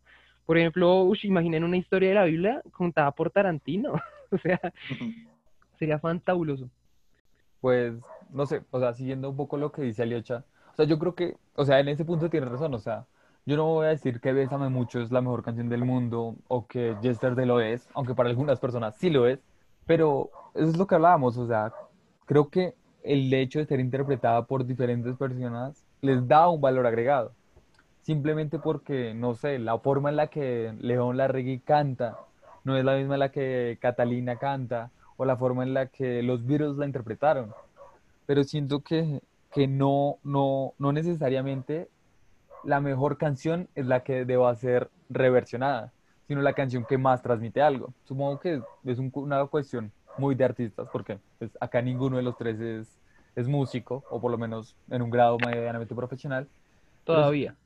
Por 0.46 0.58
ejemplo, 0.58 1.02
ush, 1.02 1.24
imaginen 1.24 1.64
una 1.64 1.76
historia 1.76 2.10
de 2.10 2.14
la 2.14 2.24
Biblia 2.24 2.62
contada 2.72 3.10
por 3.12 3.30
Tarantino. 3.30 3.94
o 4.30 4.38
sea, 4.38 4.60
sería 5.78 5.98
fantabuloso. 5.98 6.68
Pues, 7.60 7.94
no 8.30 8.46
sé, 8.46 8.62
o 8.70 8.80
sea, 8.80 8.92
siguiendo 8.94 9.30
un 9.30 9.36
poco 9.36 9.56
lo 9.56 9.72
que 9.72 9.82
dice 9.82 10.02
Aliocha, 10.02 10.44
o 10.72 10.76
sea, 10.76 10.86
yo 10.86 10.98
creo 10.98 11.14
que, 11.14 11.36
o 11.54 11.64
sea, 11.64 11.80
en 11.80 11.88
ese 11.88 12.04
punto 12.04 12.30
tiene 12.30 12.46
razón, 12.46 12.72
o 12.74 12.78
sea, 12.78 13.06
yo 13.46 13.56
no 13.56 13.66
voy 13.66 13.86
a 13.86 13.90
decir 13.90 14.20
que 14.20 14.32
Bésame 14.32 14.68
Mucho 14.68 15.00
es 15.00 15.10
la 15.10 15.20
mejor 15.20 15.42
canción 15.42 15.68
del 15.68 15.84
mundo 15.84 16.36
o 16.48 16.66
que 16.66 16.96
Yesterday 17.02 17.46
lo 17.46 17.60
es, 17.60 17.88
aunque 17.94 18.14
para 18.14 18.28
algunas 18.28 18.60
personas 18.60 18.96
sí 18.96 19.10
lo 19.10 19.26
es, 19.26 19.40
pero 19.86 20.30
eso 20.54 20.68
es 20.68 20.76
lo 20.76 20.86
que 20.86 20.94
hablábamos, 20.94 21.36
o 21.36 21.46
sea, 21.46 21.72
creo 22.26 22.48
que 22.48 22.74
el 23.02 23.32
hecho 23.32 23.58
de 23.58 23.66
ser 23.66 23.80
interpretada 23.80 24.44
por 24.44 24.64
diferentes 24.64 25.16
personas 25.16 25.84
les 26.00 26.26
da 26.28 26.48
un 26.48 26.60
valor 26.60 26.86
agregado. 26.86 27.32
Simplemente 28.02 28.58
porque, 28.58 29.14
no 29.14 29.34
sé, 29.34 29.58
la 29.58 29.78
forma 29.78 30.10
en 30.10 30.16
la 30.16 30.28
que 30.28 30.74
León 30.78 31.16
Larregui 31.16 31.60
canta 31.60 32.18
no 32.64 32.76
es 32.76 32.84
la 32.84 32.96
misma 32.96 33.14
en 33.14 33.20
la 33.20 33.30
que 33.30 33.78
Catalina 33.80 34.36
canta 34.36 34.90
o 35.16 35.24
la 35.24 35.36
forma 35.36 35.62
en 35.62 35.74
la 35.74 35.86
que 35.86 36.22
los 36.22 36.46
Beatles 36.46 36.76
la 36.76 36.86
interpretaron. 36.86 37.52
Pero 38.26 38.44
siento 38.44 38.80
que, 38.80 39.20
que 39.52 39.66
no, 39.66 40.18
no, 40.22 40.72
no 40.78 40.92
necesariamente 40.92 41.88
la 42.64 42.80
mejor 42.80 43.18
canción 43.18 43.68
es 43.74 43.86
la 43.86 44.02
que 44.02 44.24
deba 44.24 44.54
ser 44.54 44.90
reversionada, 45.08 45.92
sino 46.28 46.42
la 46.42 46.52
canción 46.52 46.84
que 46.84 46.98
más 46.98 47.22
transmite 47.22 47.62
algo. 47.62 47.92
Supongo 48.04 48.40
que 48.40 48.62
es 48.84 48.98
una 48.98 49.44
cuestión 49.46 49.92
muy 50.18 50.34
de 50.34 50.44
artistas, 50.44 50.88
porque 50.92 51.18
pues, 51.38 51.50
acá 51.60 51.82
ninguno 51.82 52.16
de 52.16 52.22
los 52.22 52.36
tres 52.36 52.60
es, 52.60 53.00
es 53.36 53.48
músico, 53.48 54.04
o 54.10 54.20
por 54.20 54.30
lo 54.30 54.38
menos 54.38 54.76
en 54.90 55.02
un 55.02 55.10
grado 55.10 55.38
medianamente 55.44 55.94
profesional. 55.94 56.48
Todavía. 57.04 57.56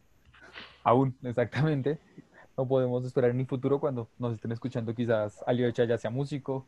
aún, 0.83 1.17
exactamente. 1.23 1.99
No 2.57 2.67
podemos 2.67 3.05
esperar 3.05 3.31
en 3.31 3.41
el 3.41 3.47
futuro 3.47 3.81
cuando 3.81 4.09
nos 4.19 4.35
estén 4.35 4.53
escuchando 4.53 4.95
quizás 4.95 5.43
Aliocha 5.47 5.85
ya 5.85 5.99
sea 5.99 6.11
músico 6.11 6.67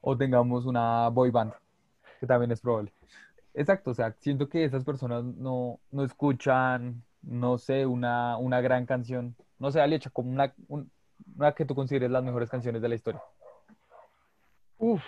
o 0.00 0.16
tengamos 0.16 0.64
una 0.64 1.08
boy 1.08 1.30
band, 1.30 1.52
que 2.20 2.26
también 2.26 2.52
es 2.52 2.60
probable. 2.60 2.92
Exacto, 3.54 3.90
o 3.90 3.94
sea, 3.94 4.14
siento 4.18 4.48
que 4.48 4.64
esas 4.64 4.84
personas 4.84 5.24
no, 5.24 5.80
no 5.90 6.04
escuchan, 6.04 7.02
no 7.26 7.58
sé, 7.58 7.86
una, 7.86 8.36
una 8.36 8.60
gran 8.60 8.86
canción, 8.86 9.34
no 9.58 9.70
sé, 9.70 9.80
Aliocha, 9.80 10.10
como 10.10 10.30
una, 10.30 10.54
una 10.68 11.52
que 11.52 11.64
tú 11.64 11.74
consideres 11.74 12.10
las 12.10 12.24
mejores 12.24 12.50
canciones 12.50 12.82
de 12.82 12.88
la 12.88 12.94
historia. 12.94 13.22
Uf, 14.78 15.02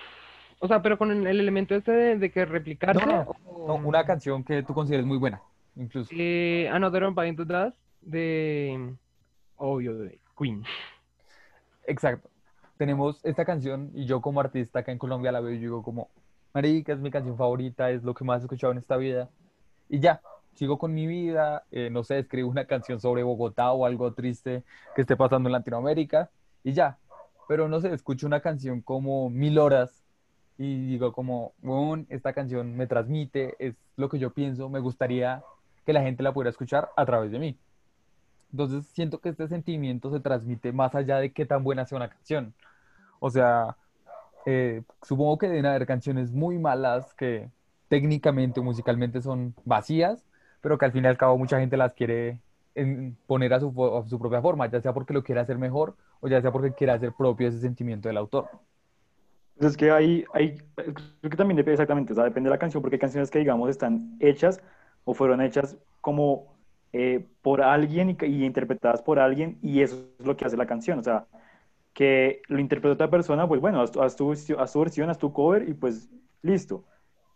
o 0.59 0.69
sea, 0.69 0.81
pero 0.81 0.97
con 0.97 1.11
el 1.11 1.41
elemento 1.41 1.75
este 1.75 2.17
de, 2.17 2.31
que 2.31 2.45
replicarse. 2.45 3.05
No, 3.05 3.27
no, 3.67 3.75
una 3.75 4.05
canción 4.05 4.43
que 4.43 4.63
tú 4.63 4.73
consideres 4.73 5.07
muy 5.07 5.19
buena, 5.19 5.43
incluso. 5.75 6.11
Eh, 6.13 6.69
Another 6.73 7.05
One 7.05 7.21
Bind 7.21 7.37
to 7.37 7.45
Dust 7.45 7.77
de. 8.01 8.95
Obvio, 9.57 9.97
de 9.99 10.19
Queen. 10.39 10.65
Exacto. 11.87 12.31
Tenemos 12.79 13.25
esta 13.25 13.45
canción 13.45 13.91
y 13.95 14.05
yo 14.05 14.21
como 14.21 14.41
artista 14.41 14.81
acá 14.81 14.93
en 14.93 14.99
Colombia 14.99 15.33
la 15.33 15.41
veo 15.41 15.53
y 15.53 15.59
digo 15.59 15.83
como, 15.83 16.11
marica, 16.53 16.93
es 16.93 16.99
mi 16.99 17.11
canción 17.11 17.37
favorita, 17.37 17.91
es 17.91 18.03
lo 18.03 18.15
que 18.15 18.25
más 18.25 18.41
he 18.41 18.45
escuchado 18.45 18.73
en 18.73 18.79
esta 18.79 18.97
vida. 18.97 19.31
Y 19.89 20.01
ya, 20.01 20.21
sigo 20.57 20.79
con 20.79 20.95
mi 20.95 21.07
vida, 21.07 21.65
eh, 21.71 21.91
no 21.91 22.05
sé, 22.05 22.19
escribo 22.19 22.51
una 22.51 22.67
canción 22.67 23.01
sobre 23.01 23.23
Bogotá 23.23 23.73
o 23.73 23.87
algo 23.87 24.13
triste 24.15 24.65
que 24.95 25.03
esté 25.03 25.17
pasando 25.17 25.49
en 25.49 25.53
Latinoamérica 25.53 26.31
y 26.65 26.73
ya, 26.73 26.99
pero 27.49 27.69
no 27.69 27.81
sé, 27.81 27.93
escucho 27.93 28.27
una 28.27 28.41
canción 28.41 28.81
como 28.81 29.31
Mil 29.31 29.59
Horas 29.59 30.03
y 30.59 30.87
digo 30.87 31.13
como, 31.13 31.53
bueno, 31.63 32.07
esta 32.09 32.33
canción 32.33 32.77
me 32.77 32.87
transmite, 32.87 33.55
es 33.59 33.77
lo 33.97 34.09
que 34.09 34.19
yo 34.19 34.33
pienso, 34.33 34.69
me 34.69 34.81
gustaría 34.81 35.43
que 35.85 35.93
la 35.93 36.03
gente 36.03 36.23
la 36.23 36.33
pudiera 36.33 36.51
escuchar 36.51 36.91
a 36.97 37.07
través 37.07 37.31
de 37.31 37.39
mí. 37.39 37.59
Entonces 38.51 38.87
siento 38.87 39.21
que 39.21 39.29
este 39.31 39.49
sentimiento 39.49 40.11
se 40.11 40.21
transmite 40.21 40.73
más 40.73 40.95
allá 40.95 41.19
de 41.19 41.33
qué 41.33 41.47
tan 41.47 41.63
buena 41.63 41.85
sea 41.87 41.97
una 41.97 42.09
canción. 42.09 42.55
O 43.21 43.31
sea, 43.31 43.77
eh, 44.47 44.83
supongo 45.03 45.39
que 45.39 45.49
deben 45.49 45.67
haber 45.67 45.87
canciones 45.87 46.33
muy 46.33 46.59
malas 46.59 47.15
que 47.15 47.51
técnicamente 47.89 48.61
o 48.61 48.63
musicalmente 48.63 49.23
son 49.23 49.55
vacías, 49.65 50.26
pero 50.67 50.79
que 50.79 50.85
al 50.85 50.91
fin 50.91 51.05
y 51.05 51.07
al 51.07 51.17
cabo 51.17 51.39
mucha 51.39 51.61
gente 51.61 51.77
las 51.77 51.93
quiere 51.93 52.41
poner 53.29 53.55
a 53.55 53.61
su, 53.61 53.69
a 53.97 54.05
su 54.09 54.19
propia 54.19 54.43
forma, 54.43 54.69
ya 54.69 54.81
sea 54.81 54.93
porque 54.93 55.15
lo 55.15 55.23
quiere 55.23 55.41
hacer 55.41 55.59
mejor 55.59 55.95
o 56.19 56.27
ya 56.27 56.43
sea 56.43 56.51
porque 56.51 56.73
quiere 56.73 56.93
hacer 56.93 57.13
propio 57.13 57.47
ese 57.47 57.61
sentimiento 57.61 58.09
del 58.09 58.17
autor. 58.17 58.49
Pues 59.57 59.71
es 59.71 59.77
que 59.77 59.93
hay, 59.93 60.25
hay, 60.35 60.59
creo 60.75 61.31
que 61.31 61.37
también 61.37 61.57
depende 61.57 61.75
exactamente, 61.75 62.15
o 62.15 62.17
sea, 62.17 62.25
depende 62.25 62.49
de 62.49 62.57
la 62.57 62.59
canción, 62.59 62.83
porque 62.83 62.97
hay 62.97 62.99
canciones 62.99 63.31
que, 63.31 63.39
digamos, 63.39 63.71
están 63.71 64.17
hechas 64.19 64.61
o 65.05 65.15
fueron 65.15 65.41
hechas 65.41 65.77
como 66.01 66.57
eh, 66.93 67.25
por 67.43 67.63
alguien 67.63 68.11
y, 68.11 68.25
y, 68.27 68.45
interpretadas 68.45 69.03
por 69.03 69.21
alguien, 69.21 69.59
y 69.63 69.83
eso 69.83 70.05
es 70.19 70.27
lo 70.27 70.37
que 70.37 70.47
hace 70.47 70.57
la 70.57 70.67
canción, 70.67 70.99
o 70.99 71.03
sea, 71.05 71.27
que 71.95 72.43
lo 72.49 72.59
interpreta 72.59 72.95
otra 72.95 73.09
persona, 73.09 73.47
pues 73.47 73.61
bueno, 73.61 73.81
haz, 73.83 73.93
tu, 73.93 74.03
haz 74.03 74.17
tu, 74.17 74.81
versión, 74.81 75.11
haz 75.11 75.19
tu 75.19 75.33
cover 75.33 75.69
y 75.69 75.75
pues 75.75 76.11
listo. 76.43 76.83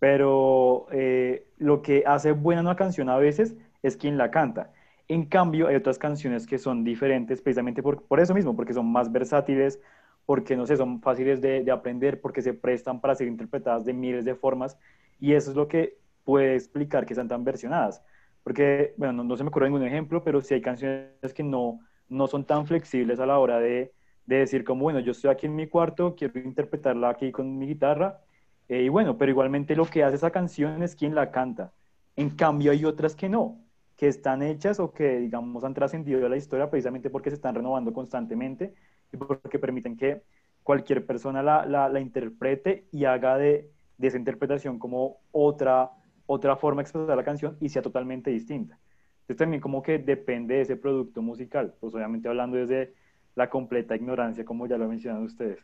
Pero 0.01 0.89
eh, 0.93 1.47
lo 1.59 1.83
que 1.83 2.05
hace 2.07 2.33
buena 2.33 2.63
una 2.63 2.77
canción 2.77 3.09
a 3.09 3.19
veces 3.19 3.57
es 3.83 3.97
quien 3.97 4.19
la 4.19 4.33
canta. 4.33 4.73
En 5.09 5.27
cambio, 5.27 5.69
hay 5.69 5.77
otras 5.77 5.99
canciones 5.99 6.47
que 6.47 6.59
son 6.59 6.85
diferentes 6.85 7.43
precisamente 7.43 7.83
por, 7.83 8.03
por 8.05 8.21
eso 8.21 8.35
mismo, 8.35 8.57
porque 8.57 8.75
son 8.75 8.91
más 8.91 9.13
versátiles, 9.13 9.81
porque, 10.27 10.57
no 10.57 10.67
sé, 10.67 10.77
son 10.77 11.01
fáciles 11.03 11.41
de, 11.41 11.65
de, 11.65 11.71
aprender, 11.73 12.21
porque 12.21 12.43
se 12.43 12.55
prestan 12.55 13.01
para 13.01 13.15
ser 13.15 13.29
interpretadas 13.29 13.85
de 13.85 13.93
miles 13.93 14.25
de 14.25 14.35
formas, 14.35 14.79
y 15.21 15.35
eso 15.35 15.51
es 15.51 15.57
lo 15.57 15.69
que 15.69 15.99
puede 16.25 16.55
explicar 16.55 17.07
que 17.07 17.15
están 17.15 17.29
tan 17.29 17.45
versionadas. 17.45 18.03
Porque, 18.45 18.95
bueno, 18.97 19.13
no, 19.13 19.25
no 19.25 19.37
se 19.37 19.45
me 19.45 19.49
ocurre 19.49 19.67
ningún 19.67 19.87
ejemplo, 19.87 20.25
pero 20.25 20.41
sí 20.41 20.55
hay 20.55 20.63
canciones 20.63 21.35
que 21.35 21.43
no, 21.43 21.81
no 22.09 22.27
son 22.27 22.45
tan 22.47 22.67
flexibles 22.67 23.21
a 23.21 23.27
la 23.27 23.39
hora 23.39 23.59
de, 23.61 23.93
de 24.27 24.37
decir 24.37 24.65
como, 24.65 24.85
bueno, 24.85 25.01
yo 25.01 25.13
estoy 25.13 25.31
aquí 25.31 25.47
en 25.47 25.57
mi 25.57 25.67
cuarto, 25.67 26.15
quiero 26.15 26.39
interpretarla 26.39 27.11
aquí 27.11 27.33
con 27.33 27.59
mi 27.59 27.67
guitarra, 27.67 28.21
eh, 28.71 28.83
y 28.85 28.89
bueno, 28.89 29.19
pero 29.19 29.31
igualmente 29.31 29.77
lo 29.77 29.85
que 29.85 30.05
hace 30.05 30.17
esa 30.17 30.31
canción 30.31 30.83
es 30.83 30.95
quien 30.97 31.15
la 31.15 31.31
canta. 31.31 31.73
En 32.17 32.31
cambio, 32.31 32.73
hay 32.73 32.85
otras 32.85 33.15
que 33.17 33.29
no 33.29 33.59
que 34.01 34.09
están 34.09 34.43
hechas 34.43 34.81
o 34.81 34.95
que, 34.95 35.19
digamos, 35.19 35.63
han 35.63 35.75
trascendido 35.75 36.27
la 36.27 36.39
historia 36.39 36.71
precisamente 36.71 37.11
porque 37.11 37.29
se 37.29 37.37
están 37.37 37.55
renovando 37.55 37.93
constantemente 37.93 38.73
y 39.13 39.19
porque 39.19 39.59
permiten 39.59 39.95
que 39.95 40.23
cualquier 40.63 41.05
persona 41.05 41.43
la, 41.43 41.67
la, 41.67 42.01
interprete 42.01 42.87
y 42.93 43.05
haga 43.05 43.37
de, 43.37 43.71
de, 43.99 44.09
esa 44.09 44.17
interpretación 44.17 44.79
como 44.79 45.19
otra, 45.33 45.91
otra 46.25 46.57
forma 46.57 46.81
de 46.81 46.85
expresar 46.85 47.15
la 47.15 47.25
canción 47.25 47.59
y 47.61 47.69
sea 47.69 47.83
totalmente 47.83 48.31
distinta. 48.31 48.79
Entonces 49.23 49.37
también 49.37 49.61
como 49.61 49.83
que 49.83 49.99
depende 49.99 50.55
de 50.55 50.63
ese 50.63 50.77
producto 50.77 51.21
musical, 51.21 51.75
pues 51.79 51.95
obviamente 51.95 52.27
hablando 52.27 52.57
desde 52.57 52.95
la 53.35 53.51
completa 53.51 53.97
ignorancia, 53.97 54.47
como 54.47 54.67
ya 54.67 54.79
lo 54.79 54.89
mencionado 54.89 55.25
ustedes. 55.25 55.59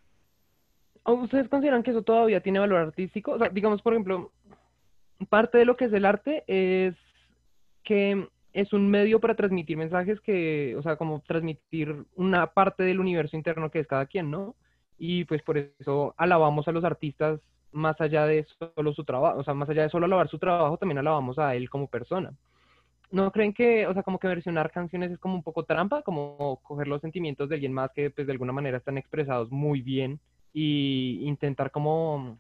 ¿Ustedes 1.07 1.49
consideran 1.49 1.83
que 1.83 1.93
eso 1.93 2.03
todavía 2.03 2.41
tiene 2.41 2.59
valor 2.59 2.81
artístico? 2.81 3.33
O 3.33 3.39
sea, 3.39 3.49
digamos, 3.49 3.81
por 3.81 3.93
ejemplo, 3.93 4.33
parte 5.29 5.59
de 5.59 5.65
lo 5.65 5.77
que 5.77 5.87
es 5.87 5.93
el 5.93 6.05
arte 6.05 6.43
es 6.47 6.95
que 7.85 8.29
es 8.53 8.73
un 8.73 8.91
medio 8.91 9.21
para 9.21 9.37
transmitir 9.37 9.77
mensajes 9.77 10.21
que, 10.21 10.75
o 10.77 10.83
sea, 10.83 10.97
como 10.97 11.21
transmitir 11.21 11.95
una 12.17 12.49
parte 12.49 12.83
del 12.83 13.01
universo 13.01 13.37
interno 13.37 13.71
que 13.71 13.81
es 13.81 13.87
cada 13.87 14.07
quien, 14.07 14.31
¿no? 14.31 14.57
Y 14.99 15.25
pues 15.25 15.43
por 15.43 15.59
eso 15.59 16.15
alabamos 16.17 16.67
a 16.67 16.73
los 16.73 16.83
artistas 16.83 17.41
más 17.71 18.01
allá 18.01 18.27
de 18.27 18.47
solo 18.75 18.93
su 18.93 19.05
trabajo, 19.05 19.39
o 19.39 19.45
sea, 19.45 19.55
más 19.55 19.69
allá 19.69 19.83
de 19.83 19.91
solo 19.91 20.07
alabar 20.07 20.29
su 20.29 20.39
trabajo, 20.39 20.79
también 20.79 20.99
alabamos 20.99 21.39
a 21.39 21.55
él 21.55 21.69
como 21.71 21.87
persona. 21.87 22.33
¿No 23.11 23.31
creen 23.31 23.53
que, 23.53 23.87
o 23.87 23.93
sea, 23.93 24.03
como 24.03 24.19
que 24.19 24.27
versionar 24.27 24.73
canciones 24.73 25.13
es 25.13 25.19
como 25.19 25.37
un 25.37 25.43
poco 25.43 25.65
trampa, 25.65 26.03
como 26.03 26.59
coger 26.63 26.89
los 26.89 27.01
sentimientos 27.01 27.49
de 27.49 27.55
alguien 27.55 27.73
más 27.73 27.93
que 27.93 28.11
pues 28.11 28.27
de 28.27 28.33
alguna 28.33 28.53
manera 28.53 28.79
están 28.79 28.99
expresados 28.99 29.53
muy 29.53 29.83
bien 29.83 30.19
y 30.59 31.21
intentar 31.29 31.71
como, 31.71 32.39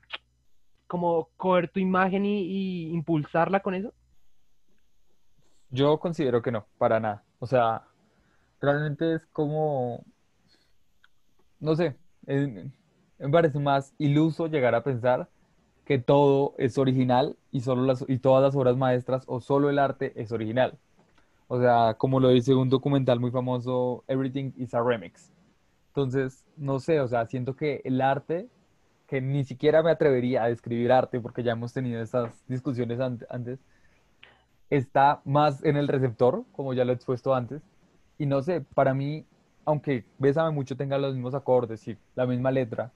como 0.86 1.28
coger 1.36 1.68
tu 1.68 1.80
imagen 1.80 2.24
y 2.24 2.88
impulsarla 2.88 3.60
con 3.60 3.74
eso? 3.74 3.92
Yo 5.68 5.98
considero 6.00 6.40
que 6.40 6.50
no, 6.50 6.64
para 6.78 6.98
nada. 6.98 7.22
O 7.38 7.46
sea, 7.46 7.82
realmente 8.58 9.16
es 9.16 9.26
como, 9.26 10.02
no 11.60 11.76
sé, 11.76 11.96
me 12.26 13.28
parece 13.30 13.58
más 13.58 13.92
iluso 13.98 14.46
llegar 14.46 14.74
a 14.74 14.82
pensar 14.82 15.28
que 15.84 15.98
todo 15.98 16.54
es 16.56 16.78
original 16.78 17.36
y, 17.52 17.60
solo 17.60 17.82
las, 17.82 18.04
y 18.08 18.18
todas 18.18 18.42
las 18.42 18.56
obras 18.56 18.78
maestras 18.78 19.24
o 19.26 19.40
solo 19.40 19.68
el 19.68 19.78
arte 19.78 20.12
es 20.16 20.32
original. 20.32 20.78
O 21.48 21.60
sea, 21.60 21.94
como 21.98 22.18
lo 22.18 22.30
dice 22.30 22.54
un 22.54 22.70
documental 22.70 23.20
muy 23.20 23.30
famoso, 23.30 24.02
Everything 24.08 24.52
is 24.56 24.72
a 24.74 24.82
Remix. 24.82 25.35
Entonces, 25.96 26.44
no 26.58 26.78
sé, 26.78 27.00
o 27.00 27.08
sea, 27.08 27.24
siento 27.24 27.56
que 27.56 27.80
el 27.82 28.02
arte, 28.02 28.50
que 29.06 29.22
ni 29.22 29.44
siquiera 29.44 29.82
me 29.82 29.90
atrevería 29.90 30.44
a 30.44 30.48
describir 30.48 30.92
arte, 30.92 31.20
porque 31.20 31.42
ya 31.42 31.52
hemos 31.52 31.72
tenido 31.72 32.02
estas 32.02 32.44
discusiones 32.48 33.00
antes, 33.00 33.58
está 34.68 35.22
más 35.24 35.64
en 35.64 35.78
el 35.78 35.88
receptor, 35.88 36.44
como 36.52 36.74
ya 36.74 36.84
lo 36.84 36.92
he 36.92 36.94
expuesto 36.94 37.34
antes. 37.34 37.62
Y 38.18 38.26
no 38.26 38.42
sé, 38.42 38.60
para 38.60 38.92
mí, 38.92 39.24
aunque 39.64 40.04
Bésame 40.18 40.50
Mucho 40.50 40.76
tenga 40.76 40.98
los 40.98 41.14
mismos 41.14 41.34
acordes 41.34 41.88
y 41.88 41.96
la 42.14 42.26
misma 42.26 42.50
letra, 42.50 42.92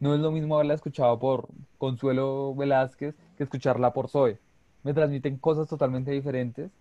no 0.00 0.12
es 0.12 0.20
lo 0.20 0.32
mismo 0.32 0.56
haberla 0.56 0.74
escuchado 0.74 1.20
por 1.20 1.46
Consuelo 1.78 2.56
Velázquez 2.56 3.14
que 3.36 3.44
escucharla 3.44 3.92
por 3.92 4.08
Zoe. 4.08 4.40
me 4.82 4.94
transmiten 4.94 5.36
cosas 5.36 5.68
totalmente 5.68 6.10
diferentes. 6.10 6.72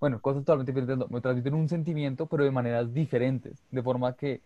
Bueno, 0.00 0.20
cosas 0.20 0.42
totalmente 0.44 0.72
diferentes, 0.72 1.10
me 1.10 1.20
transmiten 1.20 1.54
un 1.54 1.68
sentimiento, 1.68 2.26
pero 2.26 2.44
de 2.44 2.50
maneras 2.50 2.92
diferentes, 2.92 3.64
de 3.70 3.82
forma 3.82 4.14
que 4.16 4.42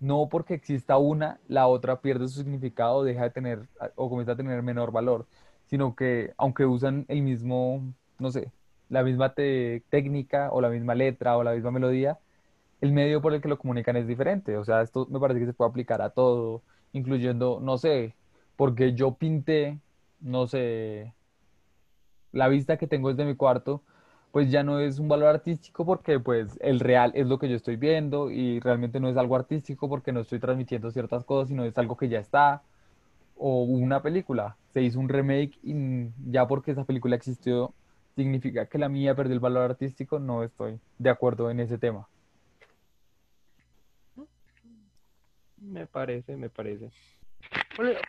no 0.00 0.28
porque 0.30 0.54
exista 0.54 0.98
una, 0.98 1.40
la 1.48 1.66
otra 1.68 2.00
pierde 2.00 2.28
su 2.28 2.38
significado, 2.40 3.04
deja 3.04 3.24
de 3.24 3.30
tener 3.30 3.68
o 3.96 4.08
comienza 4.10 4.32
a 4.32 4.36
tener 4.36 4.62
menor 4.62 4.92
valor, 4.92 5.26
sino 5.66 5.96
que 5.96 6.34
aunque 6.38 6.66
usan 6.66 7.06
el 7.08 7.22
mismo, 7.22 7.94
no 8.18 8.30
sé, 8.32 8.52
la 8.88 9.02
misma 9.04 9.34
técnica 9.34 10.50
o 10.52 10.60
la 10.60 10.70
misma 10.70 10.94
letra 10.94 11.36
o 11.38 11.44
la 11.44 11.52
misma 11.54 11.70
melodía, 11.72 12.18
el 12.80 12.92
medio 12.92 13.22
por 13.22 13.34
el 13.34 13.40
que 13.42 13.48
lo 13.48 13.58
comunican 13.58 13.96
es 13.96 14.06
diferente. 14.08 14.56
O 14.58 14.64
sea, 14.64 14.82
esto 14.82 15.06
me 15.10 15.20
parece 15.20 15.40
que 15.40 15.46
se 15.46 15.54
puede 15.54 15.70
aplicar 15.70 16.02
a 16.02 16.10
todo, 16.10 16.62
incluyendo, 16.92 17.60
no 17.62 17.78
sé, 17.78 18.16
porque 18.56 18.94
yo 18.94 19.14
pinté, 19.16 19.80
no 20.20 20.46
sé, 20.48 21.14
la 22.32 22.48
vista 22.48 22.76
que 22.76 22.86
tengo 22.86 23.08
desde 23.10 23.24
mi 23.24 23.36
cuarto, 23.36 23.82
pues 24.34 24.50
ya 24.50 24.64
no 24.64 24.80
es 24.80 24.98
un 24.98 25.06
valor 25.06 25.28
artístico 25.28 25.86
porque 25.86 26.18
pues 26.18 26.58
el 26.60 26.80
real 26.80 27.12
es 27.14 27.28
lo 27.28 27.38
que 27.38 27.48
yo 27.48 27.54
estoy 27.54 27.76
viendo 27.76 28.32
y 28.32 28.58
realmente 28.58 28.98
no 28.98 29.08
es 29.08 29.16
algo 29.16 29.36
artístico 29.36 29.88
porque 29.88 30.10
no 30.10 30.18
estoy 30.18 30.40
transmitiendo 30.40 30.90
ciertas 30.90 31.22
cosas, 31.22 31.50
sino 31.50 31.62
es 31.62 31.78
algo 31.78 31.96
que 31.96 32.08
ya 32.08 32.18
está. 32.18 32.60
O 33.36 33.62
una 33.62 34.02
película, 34.02 34.56
se 34.72 34.82
hizo 34.82 34.98
un 34.98 35.08
remake 35.08 35.56
y 35.62 36.08
ya 36.32 36.48
porque 36.48 36.72
esa 36.72 36.82
película 36.82 37.14
existió, 37.14 37.72
significa 38.16 38.66
que 38.66 38.76
la 38.76 38.88
mía 38.88 39.14
perdió 39.14 39.34
el 39.34 39.38
valor 39.38 39.70
artístico, 39.70 40.18
no 40.18 40.42
estoy 40.42 40.80
de 40.98 41.10
acuerdo 41.10 41.48
en 41.48 41.60
ese 41.60 41.78
tema. 41.78 42.08
Me 45.58 45.86
parece, 45.86 46.36
me 46.36 46.50
parece. 46.50 46.90
Bueno, 47.76 48.00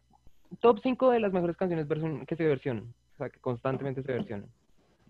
top 0.60 0.79
5 0.82 1.12
de 1.12 1.20
las 1.20 1.32
mejores 1.32 1.55
canciones 1.55 1.86
que 2.25 2.36
se 2.36 2.48
versionan. 2.48 2.91
O 3.13 3.17
sea, 3.17 3.29
que 3.29 3.39
constantemente 3.39 4.01
se 4.01 4.12
versionan. 4.12 4.50